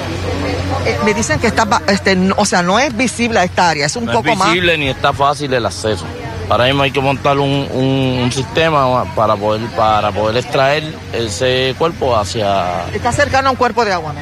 eh, 0.85 0.99
me 1.05 1.15
dicen 1.15 1.39
que 1.39 1.47
está, 1.47 1.67
este, 1.87 2.19
o 2.37 2.45
sea, 2.45 2.63
no 2.63 2.81
es 2.81 2.97
visible 2.97 3.43
esta 3.45 3.71
área, 3.71 3.87
es 3.87 3.95
un 3.95 4.07
poco 4.07 4.25
más. 4.25 4.39
No 4.39 4.45
es 4.45 4.51
visible 4.51 4.79
ni 4.79 4.89
está 4.89 5.13
fácil 5.13 5.55
el 5.55 5.65
acceso. 5.65 6.05
Ahora 6.51 6.65
mismo 6.65 6.83
hay 6.83 6.91
que 6.91 7.01
montar 7.01 7.39
un, 7.39 8.29
sistema 8.33 9.05
para 9.15 9.37
poder, 9.37 9.69
para 9.77 10.11
poder 10.11 10.37
extraer 10.39 10.83
ese 11.13 11.77
cuerpo 11.79 12.17
hacia... 12.17 12.89
¿Está 12.93 13.13
cercano 13.13 13.49
a 13.49 13.51
un 13.53 13.57
cuerpo 13.57 13.85
de 13.85 13.93
agua? 13.93 14.13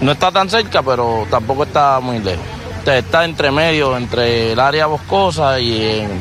No 0.00 0.12
está 0.12 0.32
tan 0.32 0.50
cerca, 0.50 0.82
pero 0.82 1.28
tampoco 1.30 1.62
está 1.62 2.00
muy 2.00 2.18
lejos. 2.18 2.44
Está 2.84 3.24
entre 3.24 3.52
medio, 3.52 3.96
entre 3.96 4.52
el 4.52 4.58
área 4.58 4.86
boscosa 4.86 5.60
y 5.60 6.00
en, 6.00 6.20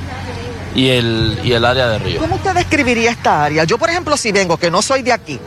y 0.75 0.89
el, 0.89 1.39
y 1.43 1.51
el 1.53 1.65
área 1.65 1.87
de 1.87 1.97
río. 1.97 2.19
¿Cómo 2.19 2.35
usted 2.35 2.53
describiría 2.53 3.09
esta 3.09 3.43
área? 3.43 3.63
Yo, 3.63 3.79
por 3.79 3.89
ejemplo, 3.89 4.15
si 4.17 4.31
vengo, 4.31 4.57
que 4.57 4.69
no 4.69 4.83
soy 4.83 5.01
de 5.01 5.13
aquí, 5.13 5.39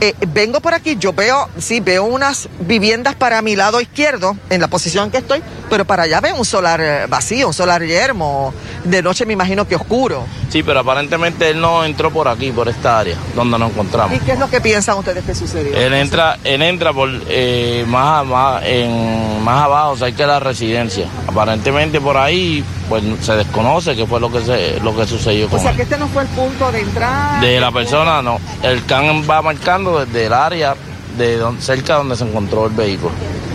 eh, 0.00 0.14
vengo 0.28 0.60
por 0.60 0.74
aquí, 0.74 0.96
yo 0.98 1.12
veo, 1.12 1.48
sí, 1.58 1.78
veo 1.78 2.04
unas 2.04 2.48
viviendas 2.60 3.14
para 3.14 3.40
mi 3.42 3.54
lado 3.54 3.80
izquierdo, 3.80 4.36
en 4.48 4.60
la 4.60 4.68
posición 4.68 5.04
en 5.04 5.10
que 5.12 5.18
estoy, 5.18 5.40
pero 5.70 5.84
para 5.84 6.02
allá 6.02 6.20
veo 6.20 6.34
un 6.34 6.44
solar 6.44 6.80
eh, 6.80 7.06
vacío, 7.08 7.46
un 7.46 7.54
solar 7.54 7.82
yermo, 7.82 8.52
de 8.84 9.02
noche 9.02 9.24
me 9.24 9.32
imagino 9.32 9.66
que 9.66 9.76
oscuro. 9.76 10.26
Sí, 10.50 10.62
pero 10.62 10.80
aparentemente 10.80 11.48
él 11.48 11.60
no 11.60 11.84
entró 11.84 12.10
por 12.10 12.28
aquí, 12.28 12.50
por 12.50 12.68
esta 12.68 12.98
área, 12.98 13.16
donde 13.36 13.58
nos 13.58 13.70
encontramos. 13.70 14.16
¿Y 14.16 14.20
qué 14.20 14.32
es 14.32 14.38
lo 14.38 14.50
que 14.50 14.60
piensan 14.60 14.98
ustedes 14.98 15.24
que 15.24 15.34
sucedió? 15.34 15.76
Él 15.76 15.94
entra, 15.94 16.38
él 16.42 16.60
entra 16.60 16.92
por 16.92 17.08
eh, 17.28 17.84
más, 17.86 18.26
más, 18.26 18.62
en, 18.66 19.42
más 19.44 19.64
abajo, 19.64 19.96
cerca 19.96 20.24
de 20.24 20.26
la 20.26 20.40
residencia. 20.40 21.06
Aparentemente 21.28 22.00
por 22.00 22.16
ahí, 22.16 22.64
pues 22.88 23.04
se 23.22 23.34
desconoce 23.34 23.94
qué 23.94 24.06
fue 24.06 24.18
lo 24.18 24.30
que 24.30 24.42
se, 24.42 24.80
lo 24.80 24.96
que 24.96 25.06
sucedió 25.06 25.48
con 25.48 25.60
O 25.60 25.62
sea, 25.62 25.74
que 25.74 25.82
este 25.82 25.96
no 25.96 26.08
fue 26.08 26.22
el 26.22 26.28
punto 26.28 26.72
de 26.72 26.80
entrada. 26.80 27.40
De 27.40 27.60
la 27.60 27.70
persona, 27.70 28.20
no. 28.20 28.40
El 28.62 28.84
can 28.84 29.22
va 29.28 29.40
marcando 29.40 30.04
desde 30.04 30.26
el 30.26 30.32
área 30.32 30.74
de 31.16 31.40
cerca 31.60 31.96
donde 31.96 32.16
se 32.16 32.24
encontró 32.24 32.66
el 32.66 32.72
vehículo. 32.72 33.12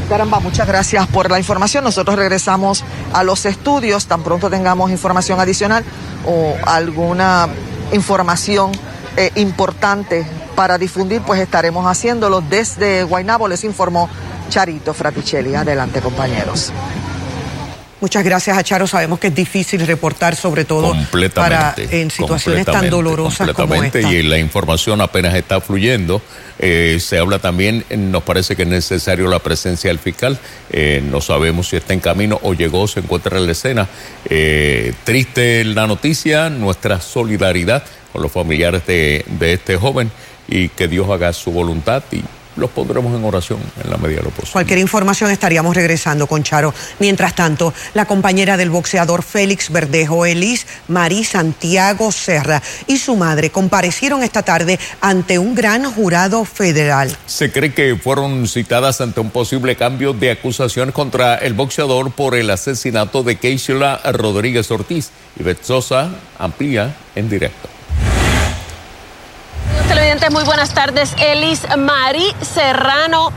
Caramba, 0.09 0.39
muchas 0.39 0.67
gracias 0.67 1.07
por 1.07 1.31
la 1.31 1.39
información. 1.39 1.83
Nosotros 1.83 2.15
regresamos 2.15 2.83
a 3.11 3.23
los 3.23 3.45
estudios 3.45 4.05
tan 4.05 4.23
pronto 4.23 4.51
tengamos 4.51 4.91
información 4.91 5.39
adicional 5.39 5.83
o 6.25 6.55
alguna 6.65 7.49
información 7.91 8.71
eh, 9.17 9.31
importante 9.35 10.25
para 10.55 10.77
difundir, 10.77 11.21
pues 11.21 11.41
estaremos 11.41 11.87
haciéndolo 11.87 12.41
desde 12.41 13.03
Guaynabo, 13.03 13.47
les 13.47 13.63
informó 13.63 14.09
Charito 14.49 14.93
Fraticelli. 14.93 15.55
Adelante, 15.55 16.01
compañeros. 16.01 16.71
Muchas 18.01 18.25
gracias 18.25 18.57
a 18.57 18.63
Charo. 18.63 18.87
Sabemos 18.87 19.19
que 19.19 19.27
es 19.27 19.35
difícil 19.35 19.85
reportar, 19.87 20.35
sobre 20.35 20.65
todo 20.65 20.95
para 21.33 21.73
en 21.77 22.11
situaciones 22.11 22.65
tan 22.65 22.89
dolorosas 22.89 23.51
como 23.53 23.81
esta. 23.81 24.01
Y 24.01 24.21
la 24.23 24.37
información 24.37 24.99
apenas 25.01 25.33
está 25.33 25.61
fluyendo. 25.61 26.21
Eh, 26.59 26.97
se 26.99 27.17
habla 27.17 27.39
también, 27.39 27.85
nos 27.89 28.23
parece 28.23 28.55
que 28.55 28.63
es 28.63 28.67
necesario 28.67 29.27
la 29.27 29.39
presencia 29.39 29.89
del 29.89 29.99
fiscal. 29.99 30.37
Eh, 30.71 31.01
no 31.09 31.21
sabemos 31.21 31.69
si 31.69 31.77
está 31.77 31.93
en 31.93 32.01
camino 32.01 32.39
o 32.43 32.53
llegó, 32.53 32.87
se 32.87 32.99
encuentra 32.99 33.37
en 33.37 33.45
la 33.45 33.53
escena. 33.53 33.87
Eh, 34.29 34.93
triste 35.05 35.63
la 35.63 35.87
noticia, 35.87 36.49
nuestra 36.49 36.99
solidaridad 36.99 37.83
con 38.11 38.21
los 38.21 38.31
familiares 38.31 38.85
de, 38.85 39.25
de 39.39 39.53
este 39.53 39.77
joven 39.77 40.11
y 40.47 40.69
que 40.69 40.87
Dios 40.87 41.09
haga 41.09 41.31
su 41.33 41.51
voluntad 41.51 42.03
y 42.11 42.21
los 42.55 42.69
pondremos 42.69 43.15
en 43.17 43.23
oración 43.23 43.59
en 43.83 43.89
la 43.89 43.97
medida 43.97 44.19
de 44.19 44.25
lo 44.25 44.29
posible. 44.29 44.53
Cualquier 44.53 44.79
información 44.79 45.31
estaríamos 45.31 45.75
regresando 45.75 46.27
con 46.27 46.43
Charo. 46.43 46.73
Mientras 46.99 47.35
tanto, 47.35 47.73
la 47.93 48.05
compañera 48.05 48.57
del 48.57 48.69
boxeador 48.69 49.23
Félix 49.23 49.71
Verdejo, 49.71 50.25
Elis 50.25 50.65
Marí 50.87 51.23
Santiago 51.23 52.11
Serra 52.11 52.61
y 52.87 52.97
su 52.97 53.15
madre 53.15 53.49
comparecieron 53.49 54.23
esta 54.23 54.43
tarde 54.43 54.79
ante 55.01 55.39
un 55.39 55.55
gran 55.55 55.91
jurado 55.91 56.45
federal. 56.45 57.15
Se 57.25 57.51
cree 57.51 57.73
que 57.73 57.95
fueron 57.95 58.47
citadas 58.47 59.01
ante 59.01 59.19
un 59.19 59.29
posible 59.29 59.75
cambio 59.75 60.13
de 60.13 60.31
acusación 60.31 60.91
contra 60.91 61.35
el 61.35 61.53
boxeador 61.53 62.11
por 62.11 62.35
el 62.35 62.49
asesinato 62.49 63.23
de 63.23 63.37
Keishla 63.37 64.01
Rodríguez 64.13 64.69
Ortiz. 64.71 65.11
Y 65.37 65.43
Betzosa 65.43 66.11
amplía 66.39 66.95
en 67.15 67.29
directo 67.29 67.75
muy 70.31 70.45
buenas 70.45 70.73
tardes. 70.73 71.13
Elis 71.19 71.67
Mari 71.77 72.25
Serrano 72.41 73.33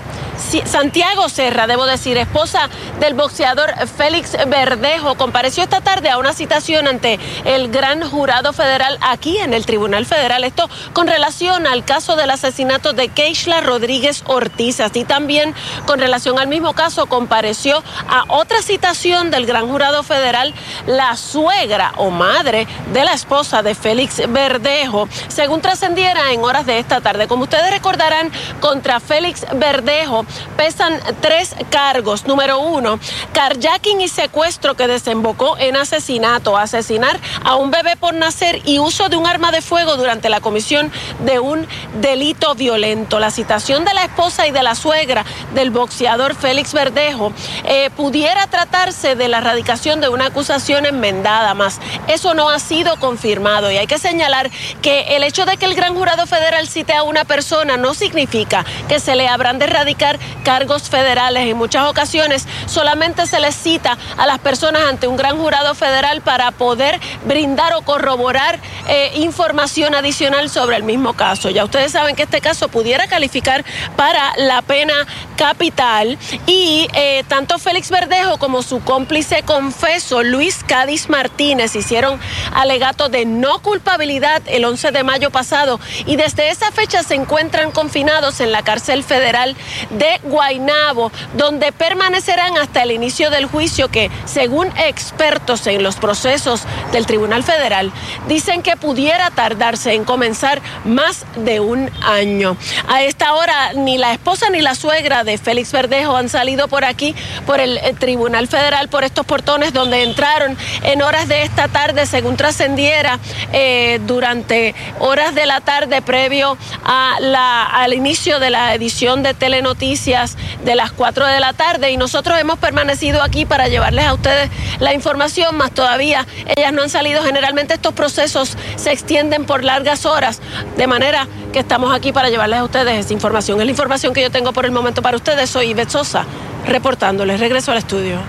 Santiago 0.64 1.28
Serra, 1.28 1.66
debo 1.66 1.85
decir, 1.85 2.16
esposa 2.16 2.70
del 3.00 3.14
boxeador 3.14 3.75
Félix 3.97 4.37
Verdejo, 4.47 5.16
compareció 5.16 5.64
esta 5.64 5.80
tarde 5.80 6.11
a 6.11 6.16
una 6.16 6.32
citación 6.32 6.87
ante 6.87 7.18
el 7.44 7.70
gran 7.70 8.08
jurado 8.08 8.52
federal 8.52 8.99
aquí 9.02 9.37
en 9.38 9.52
el 9.52 9.66
Tribunal 9.66 10.06
Federal. 10.06 10.44
Esto 10.44 10.70
con 10.92 11.06
relación 11.06 11.66
al 11.66 11.85
caso 11.85 12.16
del 12.16 12.30
asesinato 12.30 12.92
de 12.92 13.08
Keishla 13.08 13.61
Rodríguez 13.61 14.23
Ortiz. 14.26 14.80
Así 14.80 15.04
también 15.04 15.54
con 15.87 15.99
relación 15.99 16.38
al 16.38 16.49
mismo 16.49 16.73
caso 16.73 17.06
compareció 17.06 17.82
a 18.08 18.25
otra 18.28 18.62
citación 18.62 19.30
del 19.30 19.44
gran 19.44 19.68
jurado 19.68 20.02
federal 20.02 20.54
la 20.87 21.16
suegra 21.16 21.92
o 21.97 22.11
madre 22.11 22.66
de 22.92 23.04
la 23.04 23.12
esposa 23.12 23.62
de 23.62 23.75
Félix 23.75 24.23
Verdejo, 24.28 25.08
según 25.28 25.61
trascendiera 25.61 26.32
en 26.32 26.42
horas 26.42 26.64
de 26.68 26.78
esta 26.78 27.00
tarde. 27.00 27.26
Como 27.26 27.42
ustedes 27.42 27.70
recordarán, 27.70 28.30
contra 28.60 29.00
Félix 29.00 29.44
Verdejo 29.54 30.25
pesan 30.56 31.00
tres 31.20 31.56
cargos. 31.70 32.26
Número 32.26 32.60
uno, 32.60 33.00
carjacking 33.32 34.00
y 34.00 34.08
secuestro 34.08 34.76
que 34.76 34.87
desembocó 34.87 35.58
en 35.58 35.76
asesinato, 35.76 36.56
asesinar 36.56 37.18
a 37.44 37.56
un 37.56 37.72
bebé 37.72 37.96
por 37.96 38.14
nacer 38.14 38.62
y 38.64 38.78
uso 38.78 39.08
de 39.08 39.16
un 39.16 39.26
arma 39.26 39.50
de 39.50 39.62
fuego 39.62 39.96
durante 39.96 40.28
la 40.28 40.40
comisión 40.40 40.92
de 41.25 41.40
un 41.40 41.66
delito 42.00 42.54
violento. 42.54 43.18
La 43.18 43.30
citación 43.30 43.84
de 43.84 43.94
la 43.94 44.04
esposa 44.04 44.46
y 44.46 44.52
de 44.52 44.62
la 44.62 44.75
suegra 44.75 45.25
del 45.54 45.70
boxeador 45.70 46.34
Félix 46.34 46.72
Verdejo 46.72 47.32
eh, 47.64 47.90
pudiera 47.96 48.46
tratarse 48.46 49.16
de 49.16 49.28
la 49.28 49.38
erradicación 49.38 50.00
de 50.00 50.08
una 50.08 50.26
acusación 50.26 50.87
enmendada, 50.87 51.54
más 51.54 51.80
eso 52.06 52.34
no 52.34 52.50
ha 52.50 52.58
sido 52.58 52.96
confirmado 52.96 53.70
y 53.70 53.76
hay 53.76 53.87
que 53.87 53.98
señalar 53.98 54.50
que 54.82 55.16
el 55.16 55.22
hecho 55.22 55.46
de 55.46 55.56
que 55.56 55.66
el 55.66 55.75
gran 55.75 55.94
jurado 55.94 56.26
federal 56.26 56.57
cite 56.66 56.94
a 56.94 57.04
una 57.04 57.24
persona 57.24 57.76
no 57.76 57.94
significa 57.94 58.64
que 58.88 58.98
se 58.98 59.14
le 59.14 59.28
habrán 59.28 59.58
de 59.58 59.66
erradicar 59.66 60.18
cargos 60.42 60.90
federales. 60.90 61.46
En 61.46 61.56
muchas 61.56 61.86
ocasiones 61.86 62.46
solamente 62.66 63.26
se 63.26 63.38
les 63.38 63.54
cita 63.54 63.96
a 64.16 64.26
las 64.26 64.38
personas 64.40 64.82
ante 64.88 65.06
un 65.06 65.16
gran 65.16 65.38
jurado 65.38 65.74
federal 65.74 66.22
para 66.22 66.50
poder 66.50 66.98
brindar 67.24 67.74
o 67.74 67.82
corroborar 67.82 68.58
eh, 68.88 69.12
información 69.16 69.94
adicional 69.94 70.50
sobre 70.50 70.76
el 70.76 70.82
mismo 70.82 71.12
caso. 71.12 71.50
Ya 71.50 71.64
ustedes 71.64 71.92
saben 71.92 72.16
que 72.16 72.24
este 72.24 72.40
caso 72.40 72.68
pudiera 72.68 73.06
calificar 73.06 73.64
para 73.96 74.32
la 74.38 74.62
pena 74.62 75.06
capital 75.36 76.18
y 76.46 76.88
eh, 76.94 77.22
tanto 77.28 77.58
Félix 77.58 77.90
Verdejo 77.90 78.38
como 78.38 78.62
su 78.62 78.80
cómplice 78.80 79.42
confeso 79.42 80.22
Luis 80.22 80.64
Cádiz 80.66 81.08
Martínez 81.08 81.76
hicieron 81.76 82.18
alegato 82.52 83.08
de 83.08 83.24
no 83.24 83.60
culpabilidad 83.60 84.42
el 84.46 84.64
11 84.64 84.90
de 84.90 85.04
mayo 85.04 85.30
pasado 85.30 85.78
y 86.06 86.16
desde 86.16 86.47
esa 86.50 86.70
fecha 86.72 87.02
se 87.02 87.14
encuentran 87.14 87.70
confinados 87.70 88.40
en 88.40 88.52
la 88.52 88.62
cárcel 88.62 89.04
federal 89.04 89.56
de 89.90 90.20
Guainabo, 90.24 91.12
donde 91.34 91.72
permanecerán 91.72 92.56
hasta 92.56 92.82
el 92.82 92.90
inicio 92.90 93.30
del 93.30 93.46
juicio 93.46 93.88
que, 93.88 94.10
según 94.24 94.68
expertos 94.78 95.66
en 95.66 95.82
los 95.82 95.96
procesos 95.96 96.62
del 96.92 97.06
Tribunal 97.06 97.42
Federal, 97.42 97.92
dicen 98.28 98.62
que 98.62 98.76
pudiera 98.76 99.30
tardarse 99.30 99.94
en 99.94 100.04
comenzar 100.04 100.60
más 100.84 101.24
de 101.36 101.60
un 101.60 101.90
año. 102.02 102.56
A 102.88 103.02
esta 103.02 103.34
hora 103.34 103.72
ni 103.74 103.98
la 103.98 104.12
esposa 104.12 104.50
ni 104.50 104.60
la 104.60 104.74
suegra 104.74 105.24
de 105.24 105.38
Félix 105.38 105.72
Verdejo 105.72 106.16
han 106.16 106.28
salido 106.28 106.68
por 106.68 106.84
aquí, 106.84 107.14
por 107.46 107.60
el 107.60 107.78
eh, 107.78 107.94
Tribunal 107.98 108.48
Federal, 108.48 108.88
por 108.88 109.04
estos 109.04 109.26
portones 109.26 109.72
donde 109.72 110.02
entraron 110.02 110.56
en 110.82 111.02
horas 111.02 111.28
de 111.28 111.42
esta 111.42 111.68
tarde, 111.68 112.06
según 112.06 112.36
trascendiera, 112.36 113.18
eh, 113.52 114.00
durante 114.06 114.74
horas 114.98 115.34
de 115.34 115.46
la 115.46 115.60
tarde 115.60 116.02
al 116.42 117.95
inicio 117.95 118.38
de 118.38 118.50
la 118.50 118.75
edición 118.75 119.23
de 119.23 119.35
Telenoticias 119.35 120.37
de 120.64 120.75
las 120.75 120.92
4 120.92 121.26
de 121.26 121.40
la 121.40 121.52
tarde 121.52 121.90
y 121.90 121.97
nosotros 121.97 122.38
hemos 122.38 122.59
permanecido 122.59 123.23
aquí 123.23 123.47
para 123.47 123.68
llevarles 123.68 124.07
a 124.07 124.14
ustedes 124.14 124.50
la 124.78 124.95
información, 124.95 125.57
más 125.57 125.73
todavía 125.73 126.26
ellas 126.57 126.73
no 126.73 126.83
han 126.83 126.90
salido. 126.90 127.23
Generalmente 127.23 127.75
estos 127.75 127.92
procesos 127.95 128.57
se 128.76 128.92
extienden 128.92 129.45
por 129.45 129.64
largas 129.64 130.07
horas, 130.07 130.40
de 130.76 130.87
manera 130.87 131.26
que 131.52 131.59
estamos 131.59 131.95
aquí 131.95 132.12
para 132.12 132.30
llevarles 132.30 132.61
a 132.61 132.64
ustedes 132.64 133.04
esa 133.04 133.12
información. 133.12 133.61
Es 133.61 133.64
la 133.64 133.71
información 133.71 134.12
que 134.14 134.23
yo 134.23 134.30
tengo 134.30 134.52
por 134.52 134.64
el 134.64 134.73
momento 134.73 135.02
para 135.02 135.16
ustedes. 135.16 135.50
Soy 135.50 135.71
Ivette 135.71 135.90
Sosa, 135.90 136.25
reportándoles. 136.66 137.40
Regreso 137.40 137.73
al 137.73 137.78
estudio. 137.78 138.21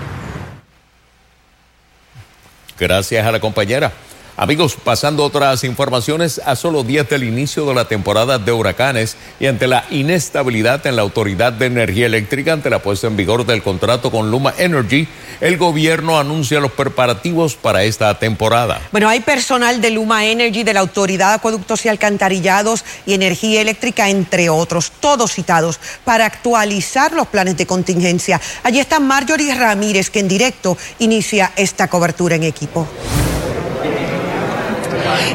Gracias 2.78 3.26
a 3.26 3.30
la 3.30 3.40
compañera. 3.40 3.92
Amigos, 4.40 4.74
pasando 4.82 5.22
otras 5.22 5.64
informaciones, 5.64 6.40
a 6.42 6.56
solo 6.56 6.82
días 6.82 7.06
del 7.10 7.24
inicio 7.24 7.66
de 7.66 7.74
la 7.74 7.84
temporada 7.84 8.38
de 8.38 8.50
huracanes 8.50 9.18
y 9.38 9.44
ante 9.44 9.66
la 9.66 9.84
inestabilidad 9.90 10.86
en 10.86 10.96
la 10.96 11.02
Autoridad 11.02 11.52
de 11.52 11.66
Energía 11.66 12.06
Eléctrica 12.06 12.54
ante 12.54 12.70
la 12.70 12.78
puesta 12.78 13.06
en 13.06 13.18
vigor 13.18 13.44
del 13.44 13.62
contrato 13.62 14.10
con 14.10 14.30
Luma 14.30 14.54
Energy, 14.56 15.06
el 15.42 15.58
gobierno 15.58 16.18
anuncia 16.18 16.58
los 16.58 16.72
preparativos 16.72 17.54
para 17.54 17.84
esta 17.84 18.18
temporada. 18.18 18.80
Bueno, 18.92 19.10
hay 19.10 19.20
personal 19.20 19.82
de 19.82 19.90
Luma 19.90 20.24
Energy, 20.24 20.62
de 20.62 20.72
la 20.72 20.80
Autoridad 20.80 21.28
de 21.28 21.34
Acueductos 21.34 21.84
y 21.84 21.90
Alcantarillados 21.90 22.82
y 23.04 23.12
Energía 23.12 23.60
Eléctrica, 23.60 24.08
entre 24.08 24.48
otros, 24.48 24.90
todos 25.00 25.32
citados 25.32 25.78
para 26.02 26.24
actualizar 26.24 27.12
los 27.12 27.26
planes 27.26 27.58
de 27.58 27.66
contingencia. 27.66 28.40
Allí 28.62 28.80
está 28.80 29.00
Marjorie 29.00 29.54
Ramírez, 29.54 30.08
que 30.08 30.20
en 30.20 30.28
directo 30.28 30.78
inicia 30.98 31.52
esta 31.56 31.88
cobertura 31.88 32.36
en 32.36 32.44
equipo. 32.44 32.88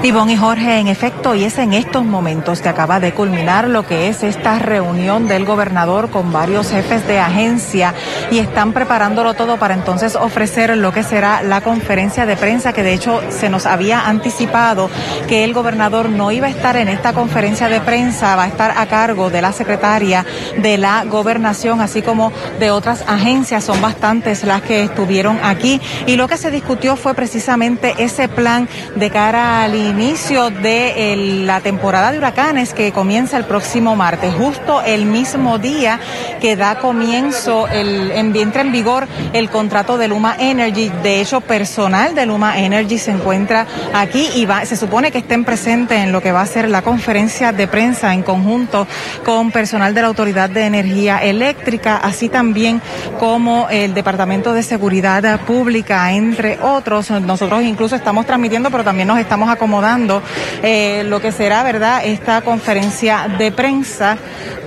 Ivonne 0.03 0.33
y 0.33 0.37
Jorge, 0.37 0.79
en 0.79 0.87
efecto, 0.87 1.35
y 1.35 1.43
es 1.43 1.57
en 1.57 1.73
estos 1.73 2.03
momentos 2.03 2.61
que 2.61 2.69
acaba 2.69 2.99
de 2.99 3.13
culminar 3.13 3.67
lo 3.67 3.85
que 3.85 4.07
es 4.07 4.23
esta 4.23 4.59
reunión 4.59 5.27
del 5.27 5.45
gobernador 5.45 6.09
con 6.09 6.31
varios 6.31 6.69
jefes 6.69 7.07
de 7.07 7.19
agencia 7.19 7.93
y 8.31 8.39
están 8.39 8.73
preparándolo 8.73 9.33
todo 9.33 9.57
para 9.57 9.73
entonces 9.73 10.15
ofrecer 10.15 10.75
lo 10.77 10.91
que 10.91 11.03
será 11.03 11.41
la 11.41 11.61
conferencia 11.61 12.25
de 12.25 12.37
prensa 12.37 12.73
que 12.73 12.83
de 12.83 12.93
hecho 12.93 13.21
se 13.29 13.49
nos 13.49 13.65
había 13.65 14.07
anticipado 14.07 14.89
que 15.27 15.43
el 15.43 15.53
gobernador 15.53 16.09
no 16.09 16.31
iba 16.31 16.47
a 16.47 16.49
estar 16.49 16.75
en 16.77 16.87
esta 16.87 17.13
conferencia 17.13 17.69
de 17.69 17.81
prensa, 17.81 18.35
va 18.35 18.43
a 18.43 18.47
estar 18.47 18.73
a 18.77 18.85
cargo 18.87 19.29
de 19.29 19.41
la 19.41 19.51
secretaria 19.51 20.25
de 20.57 20.77
la 20.77 21.03
gobernación, 21.05 21.81
así 21.81 22.01
como 22.01 22.31
de 22.59 22.71
otras 22.71 23.03
agencias, 23.07 23.63
son 23.63 23.81
bastantes 23.81 24.43
las 24.43 24.61
que 24.61 24.83
estuvieron 24.83 25.39
aquí. 25.43 25.81
Y 26.05 26.15
lo 26.15 26.27
que 26.27 26.37
se 26.37 26.51
discutió 26.51 26.95
fue 26.95 27.13
precisamente 27.13 27.93
ese 27.97 28.27
plan 28.27 28.67
de 28.95 29.09
cara 29.09 29.64
al 29.65 29.73
inicio 29.73 30.51
de 30.51 31.41
la 31.43 31.59
temporada 31.59 32.11
de 32.11 32.19
huracanes 32.19 32.71
que 32.75 32.91
comienza 32.91 33.35
el 33.35 33.45
próximo 33.45 33.95
martes, 33.95 34.31
justo 34.35 34.83
el 34.83 35.07
mismo 35.07 35.57
día 35.57 35.99
que 36.39 36.55
da 36.55 36.77
comienzo, 36.77 37.67
el, 37.67 38.11
entra 38.11 38.61
en 38.61 38.71
vigor 38.71 39.07
el 39.33 39.49
contrato 39.49 39.97
de 39.97 40.07
Luma 40.07 40.35
Energy. 40.37 40.91
De 41.01 41.19
hecho, 41.19 41.41
personal 41.41 42.13
de 42.13 42.27
Luma 42.27 42.59
Energy 42.59 42.99
se 42.99 43.09
encuentra 43.09 43.65
aquí 43.91 44.29
y 44.35 44.45
va, 44.45 44.63
se 44.67 44.77
supone 44.77 45.09
que 45.09 45.17
estén 45.17 45.43
presentes 45.43 45.97
en 45.97 46.11
lo 46.11 46.21
que 46.21 46.31
va 46.31 46.41
a 46.41 46.45
ser 46.45 46.69
la 46.69 46.83
conferencia 46.83 47.51
de 47.51 47.67
prensa 47.67 48.13
en 48.13 48.21
conjunto 48.21 48.85
con 49.25 49.49
personal 49.49 49.95
de 49.95 50.01
la 50.01 50.07
Autoridad 50.09 50.47
de 50.47 50.65
Energía 50.65 51.17
Eléctrica, 51.23 51.97
así 51.97 52.29
también 52.29 52.83
como 53.19 53.67
el 53.71 53.95
Departamento 53.95 54.53
de 54.53 54.61
Seguridad 54.61 55.39
Pública, 55.39 56.11
entre 56.11 56.59
otros. 56.61 57.09
Nosotros 57.09 57.63
incluso 57.63 57.95
estamos 57.95 58.27
transmitiendo, 58.27 58.69
pero 58.69 58.83
también 58.83 59.07
nos 59.07 59.17
estamos 59.17 59.54
acomodando 59.55 60.21
eh, 60.63 61.03
lo 61.05 61.19
que 61.19 61.31
será, 61.31 61.63
¿verdad?, 61.63 62.01
esta 62.05 62.41
conferencia 62.41 63.27
de 63.37 63.51
prensa 63.51 64.17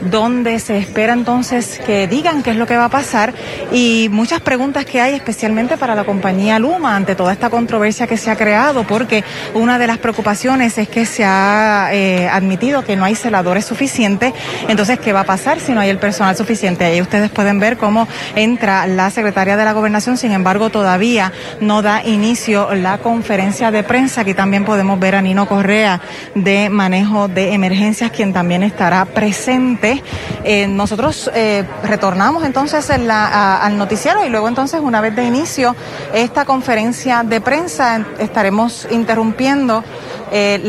donde 0.03 0.59
se 0.59 0.79
espera 0.79 1.13
entonces 1.13 1.81
que 1.85 2.07
digan 2.07 2.43
qué 2.43 2.51
es 2.51 2.57
lo 2.57 2.67
que 2.67 2.77
va 2.77 2.87
a 2.87 2.89
pasar 2.89 3.35
y 3.73 4.09
muchas 4.11 4.41
preguntas 4.41 4.85
que 4.85 5.01
hay 5.01 5.15
especialmente 5.15 5.77
para 5.77 5.95
la 5.95 6.05
compañía 6.05 6.59
Luma 6.59 6.97
ante 6.97 7.15
toda 7.15 7.33
esta 7.33 7.51
controversia 7.51 8.07
que 8.07 8.17
se 8.17 8.31
ha 8.31 8.37
creado 8.37 8.85
porque 8.85 9.25
una 9.55 9.79
de 9.79 9.87
las 9.87 9.99
preocupaciones 9.99 10.79
es 10.79 10.89
que 10.89 11.05
se 11.05 11.25
ha 11.25 11.89
eh, 11.93 12.29
admitido 12.29 12.85
que 12.85 12.97
no 12.97 13.05
hay 13.05 13.15
celadores 13.15 13.65
suficientes, 13.65 14.33
entonces 14.69 14.99
¿qué 15.01 15.13
va 15.13 15.21
a 15.21 15.25
pasar 15.25 15.61
si 15.61 15.73
no 15.73 15.81
hay 15.81 15.91
el 15.91 15.99
personal 15.99 16.37
suficiente? 16.37 16.85
Ahí 16.85 17.01
ustedes 17.01 17.31
pueden 17.31 17.59
ver 17.59 17.77
cómo 17.77 18.07
entra 18.37 18.87
la 18.87 19.11
secretaria 19.11 19.57
de 19.57 19.65
la 19.65 19.73
gobernación, 19.73 20.17
sin 20.17 20.33
embargo 20.33 20.71
todavía 20.71 21.33
no 21.61 21.83
da 21.83 22.03
inicio 22.05 22.75
la 22.75 22.99
conferencia 22.99 23.71
de 23.71 23.83
prensa, 23.83 24.21
aquí 24.23 24.35
también 24.35 24.65
podemos 24.65 24.78
podemos 24.79 25.01
ver 25.01 25.17
a 25.17 25.23
Nino 25.23 25.49
Correa 25.49 26.01
de 26.37 26.71
manejo 26.71 27.27
de 27.27 27.53
emergencias, 27.53 28.13
quien 28.13 28.33
también 28.33 28.63
estará 28.63 29.07
presente. 29.07 30.05
Eh, 30.45 30.69
nosotros 30.69 31.29
eh, 31.35 31.65
retornamos 31.83 32.45
entonces 32.45 32.89
al 32.91 33.77
noticiero 33.77 34.25
y 34.25 34.29
luego 34.29 34.47
entonces 34.47 34.81
una 34.81 35.01
vez 35.01 35.17
de 35.17 35.25
inicio 35.25 35.75
esta 36.15 36.45
conferencia 36.45 37.25
de 37.25 37.41
prensa 37.41 38.07
estaremos 38.21 38.87
interrumpiendo 38.93 39.83
eh, 40.31 40.63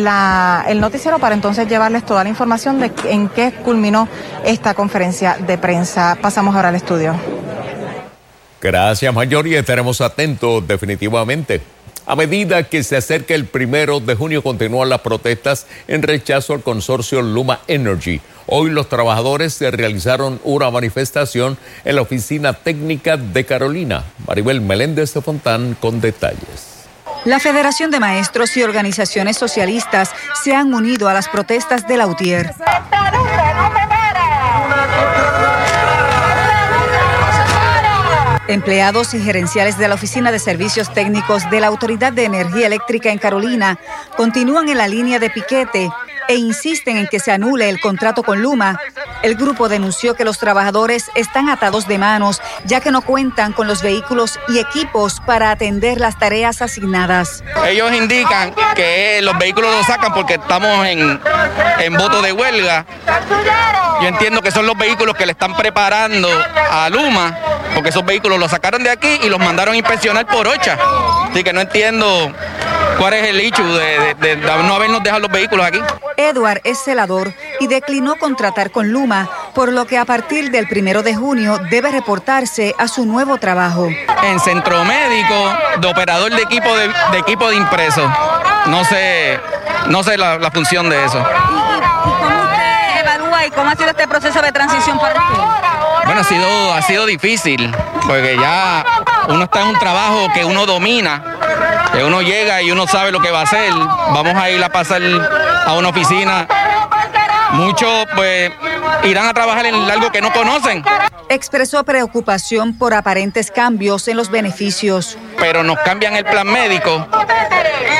el 0.68 0.82
noticiero 0.82 1.20
para 1.20 1.36
entonces 1.36 1.68
llevarles 1.68 2.04
toda 2.04 2.24
la 2.24 2.30
información 2.32 2.80
de 2.80 2.92
en 3.04 3.30
qué 3.30 3.52
culminó 3.64 4.08
esta 4.44 4.74
conferencia 4.74 5.38
de 5.38 5.60
prensa. 5.60 6.18
Pasamos 6.20 6.56
ahora 6.56 6.70
al 6.70 6.76
estudio. 6.76 7.14
Gracias, 8.60 9.14
Mayor, 9.14 9.46
y 9.46 9.54
estaremos 9.54 10.02
atentos 10.02 10.68
definitivamente. 10.68 11.62
A 12.10 12.16
medida 12.16 12.64
que 12.64 12.84
se 12.84 12.98
acerca 12.98 13.36
el 13.36 13.46
primero 13.46 14.00
de 14.00 14.16
junio, 14.16 14.42
continúan 14.42 14.90
las 14.90 15.02
protestas 15.02 15.68
en 15.88 16.02
rechazo 16.02 16.56
al 16.56 16.64
consorcio 16.64 17.22
Luma 17.22 17.60
Energy. 17.68 18.20
Hoy 18.48 18.72
los 18.72 18.90
trabajadores 18.90 19.54
se 19.54 19.70
realizaron 19.70 20.42
una 20.44 20.72
manifestación 20.72 21.56
en 21.86 21.96
la 21.96 22.02
oficina 22.02 22.54
técnica 22.54 23.16
de 23.16 23.46
Carolina. 23.46 24.06
Maribel 24.26 24.60
Meléndez 24.60 25.14
de 25.14 25.22
Fontán 25.22 25.78
con 25.80 26.02
detalles. 26.02 26.88
La 27.26 27.40
Federación 27.40 27.92
de 27.92 28.00
Maestros 28.00 28.58
y 28.58 28.64
organizaciones 28.64 29.38
socialistas 29.38 30.10
se 30.44 30.56
han 30.56 30.74
unido 30.74 31.10
a 31.10 31.14
las 31.14 31.30
protestas 31.30 31.88
de 31.88 31.98
Lautier. 31.98 32.56
Empleados 38.50 39.14
y 39.14 39.20
gerenciales 39.20 39.78
de 39.78 39.88
la 39.88 39.94
Oficina 39.94 40.32
de 40.32 40.40
Servicios 40.40 40.92
Técnicos 40.92 41.48
de 41.52 41.60
la 41.60 41.68
Autoridad 41.68 42.12
de 42.12 42.26
Energía 42.26 42.66
Eléctrica 42.66 43.12
en 43.12 43.20
Carolina 43.20 43.80
continúan 44.18 44.68
en 44.70 44.80
la 44.80 44.88
línea 44.88 45.20
de 45.20 45.30
piquete 45.30 45.88
e 46.30 46.36
insisten 46.36 46.96
en 46.98 47.08
que 47.08 47.20
se 47.20 47.32
anule 47.32 47.70
el 47.70 47.82
contrato 47.82 48.22
con 48.24 48.42
Luma. 48.42 48.80
El 49.24 49.36
grupo 49.36 49.68
denunció 49.68 50.14
que 50.14 50.24
los 50.24 50.38
trabajadores 50.38 51.10
están 51.16 51.50
atados 51.50 51.88
de 51.88 51.98
manos 51.98 52.40
ya 52.66 52.80
que 52.80 52.92
no 52.92 53.02
cuentan 53.02 53.52
con 53.52 53.68
los 53.68 53.82
vehículos 53.82 54.40
y 54.48 54.60
equipos 54.60 55.20
para 55.26 55.50
atender 55.50 56.00
las 56.00 56.20
tareas 56.20 56.62
asignadas. 56.62 57.44
Ellos 57.66 57.92
indican 57.94 58.54
que 58.76 59.20
los 59.24 59.38
vehículos 59.40 59.76
los 59.76 59.88
sacan 59.88 60.14
porque 60.14 60.36
estamos 60.36 60.86
en, 60.86 61.20
en 61.80 61.94
voto 61.96 62.22
de 62.22 62.32
huelga. 62.32 62.86
Yo 64.02 64.08
entiendo 64.08 64.42
que 64.42 64.52
son 64.52 64.66
los 64.68 64.78
vehículos 64.78 65.16
que 65.16 65.26
le 65.26 65.32
están 65.32 65.56
preparando 65.56 66.30
a 66.72 66.90
Luma, 66.90 67.38
porque 67.74 67.90
esos 67.90 68.06
vehículos 68.06 68.40
los 68.40 68.52
sacaron 68.52 68.84
de 68.84 68.92
aquí 68.92 69.20
y 69.24 69.30
los 69.30 69.40
mandaron 69.40 69.74
a 69.74 69.78
inspeccionar 69.78 70.28
por 70.28 70.48
OCHA. 70.48 70.78
Así 71.32 71.44
que 71.44 71.52
no 71.52 71.62
entiendo 71.62 72.32
cuál 72.98 73.14
es 73.14 73.28
el 73.28 73.40
hecho 73.40 73.64
de, 73.64 74.38
no 74.38 74.76
habernos 74.76 75.04
dejado 75.04 75.22
los 75.22 75.32
vehículos 75.32 75.66
aquí. 75.66 75.80
Edward 76.20 76.60
es 76.66 76.78
celador 76.80 77.34
y 77.62 77.68
declinó 77.68 78.18
contratar 78.18 78.72
con 78.72 78.92
Luma, 78.92 79.30
por 79.56 79.72
lo 79.72 79.86
que 79.86 79.98
a 79.98 80.04
partir 80.04 80.52
del 80.52 80.68
primero 80.68 81.02
de 81.02 81.16
junio 81.16 81.58
debe 81.70 81.92
reportarse 81.92 82.76
a 82.78 82.90
su 82.90 83.06
nuevo 83.06 83.38
trabajo. 83.38 83.88
En 84.24 84.40
centro 84.42 84.84
médico, 84.84 85.54
de 85.80 85.88
operador 85.88 86.36
de 86.36 86.42
equipo 86.42 86.76
de, 86.76 86.92
equipo 87.18 87.50
de 87.50 87.56
impreso. 87.56 88.06
No 88.66 88.84
sé, 88.84 89.40
no 89.88 90.04
sé 90.04 90.18
la, 90.18 90.52
función 90.52 90.90
de 90.90 91.06
eso. 91.06 91.20
¿Y, 91.20 92.12
cómo 92.22 92.44
usted 92.44 93.00
evalúa 93.00 93.46
y 93.46 93.52
cómo 93.52 93.70
ha 93.70 93.76
sido 93.76 93.90
este 93.90 94.08
proceso 94.08 94.42
de 94.42 94.52
transición 94.52 95.00
para 95.00 95.22
usted? 95.22 95.44
Bueno, 96.04 96.20
ha 96.20 96.24
sido, 96.26 96.74
ha 96.74 96.82
sido 96.82 97.06
difícil, 97.06 97.74
porque 98.06 98.36
ya 98.38 98.84
uno 99.30 99.46
está 99.46 99.62
en 99.62 99.68
un 99.70 99.80
trabajo 99.80 100.28
que 100.34 100.44
uno 100.44 100.66
domina 100.66 101.39
uno 102.06 102.22
llega 102.22 102.62
y 102.62 102.72
uno 102.72 102.88
sabe 102.88 103.12
lo 103.12 103.20
que 103.20 103.32
va 103.32 103.42
a 103.42 103.44
hacer. 103.44 103.72
Vamos 103.74 104.36
a 104.36 104.50
ir 104.50 104.64
a 104.64 104.70
pasar 104.70 105.02
a 105.66 105.74
una 105.74 105.90
oficina. 105.90 106.48
Muchos 107.52 108.08
pues 108.16 108.52
irán 109.04 109.28
a 109.28 109.34
trabajar 109.34 109.66
en 109.66 109.76
algo 109.76 110.12
que 110.12 110.22
no 110.22 110.32
conocen. 110.32 110.84
Expresó 111.30 111.84
preocupación 111.84 112.78
por 112.78 112.94
aparentes 112.94 113.52
cambios 113.52 114.08
en 114.08 114.18
los 114.18 114.30
beneficios. 114.30 115.18
Pero 115.38 115.64
nos 115.64 115.78
cambian 115.80 116.16
el 116.16 116.26
plan 116.26 116.48
médico 116.48 117.08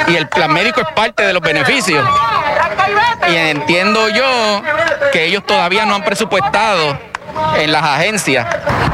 y 0.08 0.16
el 0.16 0.28
plan 0.28 0.52
médico 0.52 0.82
es 0.82 0.88
parte 0.96 1.24
de 1.24 1.34
los 1.34 1.42
beneficios. 1.42 2.08
Y 3.30 3.36
entiendo 3.36 4.10
yo 4.10 4.64
que 5.12 5.26
ellos 5.26 5.46
todavía 5.46 5.86
no 5.86 5.96
han 5.96 6.04
presupuestado 6.04 6.98
en 7.58 7.72
las 7.72 7.84
agencias. 7.84 8.48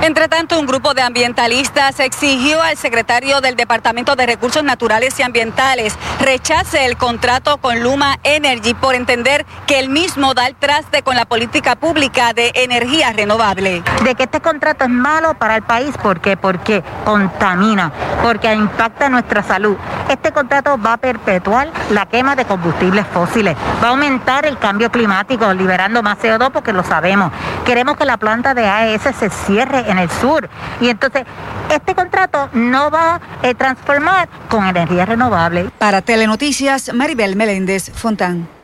Entre 0.06 0.28
tanto, 0.28 0.60
un 0.60 0.68
grupo 0.68 0.94
de 0.94 1.02
ambientalistas 1.02 2.00
exigió 2.00 2.62
al 2.62 2.78
secretario 2.78 3.42
del 3.42 3.56
Departamento 3.56 4.16
de 4.16 4.28
Recursos 4.28 4.64
Naturales 4.64 5.20
y 5.20 5.24
Ambientales 5.24 5.98
rechace 6.20 6.86
el 6.86 6.96
contrato 6.96 7.58
con 7.58 7.82
Luma 7.82 8.20
Energy 8.22 8.76
por 8.76 8.94
entender 8.94 9.48
que 9.66 9.80
el 9.80 9.90
mismo 9.90 10.36
da 10.36 10.46
el 10.46 10.56
traste 10.56 11.02
con 11.02 11.16
la 11.16 11.26
política 11.26 11.76
pública 11.76 12.34
de 12.34 12.52
energía 12.54 13.14
renovable. 13.14 13.82
De 14.04 14.14
que 14.14 14.26
este 14.26 14.42
contrato 14.42 14.84
es 14.84 14.92
malo 14.92 15.34
para 15.40 15.56
el 15.56 15.64
país, 15.64 15.98
¿por 15.98 16.22
qué? 16.22 16.38
Porque 16.38 16.84
contamina, 17.04 17.92
porque 18.22 18.54
impacta 18.54 19.10
nuestra 19.10 19.42
salud. 19.42 19.76
Este 20.08 20.32
contrato 20.32 20.80
va 20.80 20.94
a 20.94 20.98
perpetuar 20.98 21.72
la 21.90 22.06
quema 22.06 22.36
de 22.36 22.46
combustibles 22.46 23.08
fósiles, 23.08 23.58
va 23.84 23.88
a 23.88 23.90
aumentar 23.90 24.46
el 24.46 24.60
cambio 24.60 24.92
climático, 24.92 25.52
liberando 25.52 26.04
más 26.04 26.20
CO2 26.20 26.52
porque 26.52 26.74
lo 26.74 26.84
sabemos. 26.84 27.32
Queremos 27.66 27.98
que 27.98 28.06
la 28.06 28.18
planta 28.18 28.54
de 28.54 28.68
AES 28.68 29.02
se 29.02 29.32
cierre 29.32 29.95
en 29.96 30.04
el 30.04 30.10
sur. 30.10 30.50
Y 30.80 30.90
entonces, 30.90 31.24
este 31.70 31.96
contrato 31.96 32.50
no 32.54 32.92
va 32.92 33.20
a 33.44 33.54
transformar 33.54 34.30
con 34.50 34.66
energía 34.66 35.06
renovable. 35.06 35.70
Para 35.78 36.02
Telenoticias, 36.02 36.94
Maribel 36.94 37.36
Meléndez 37.36 37.92
Fontán. 37.92 38.55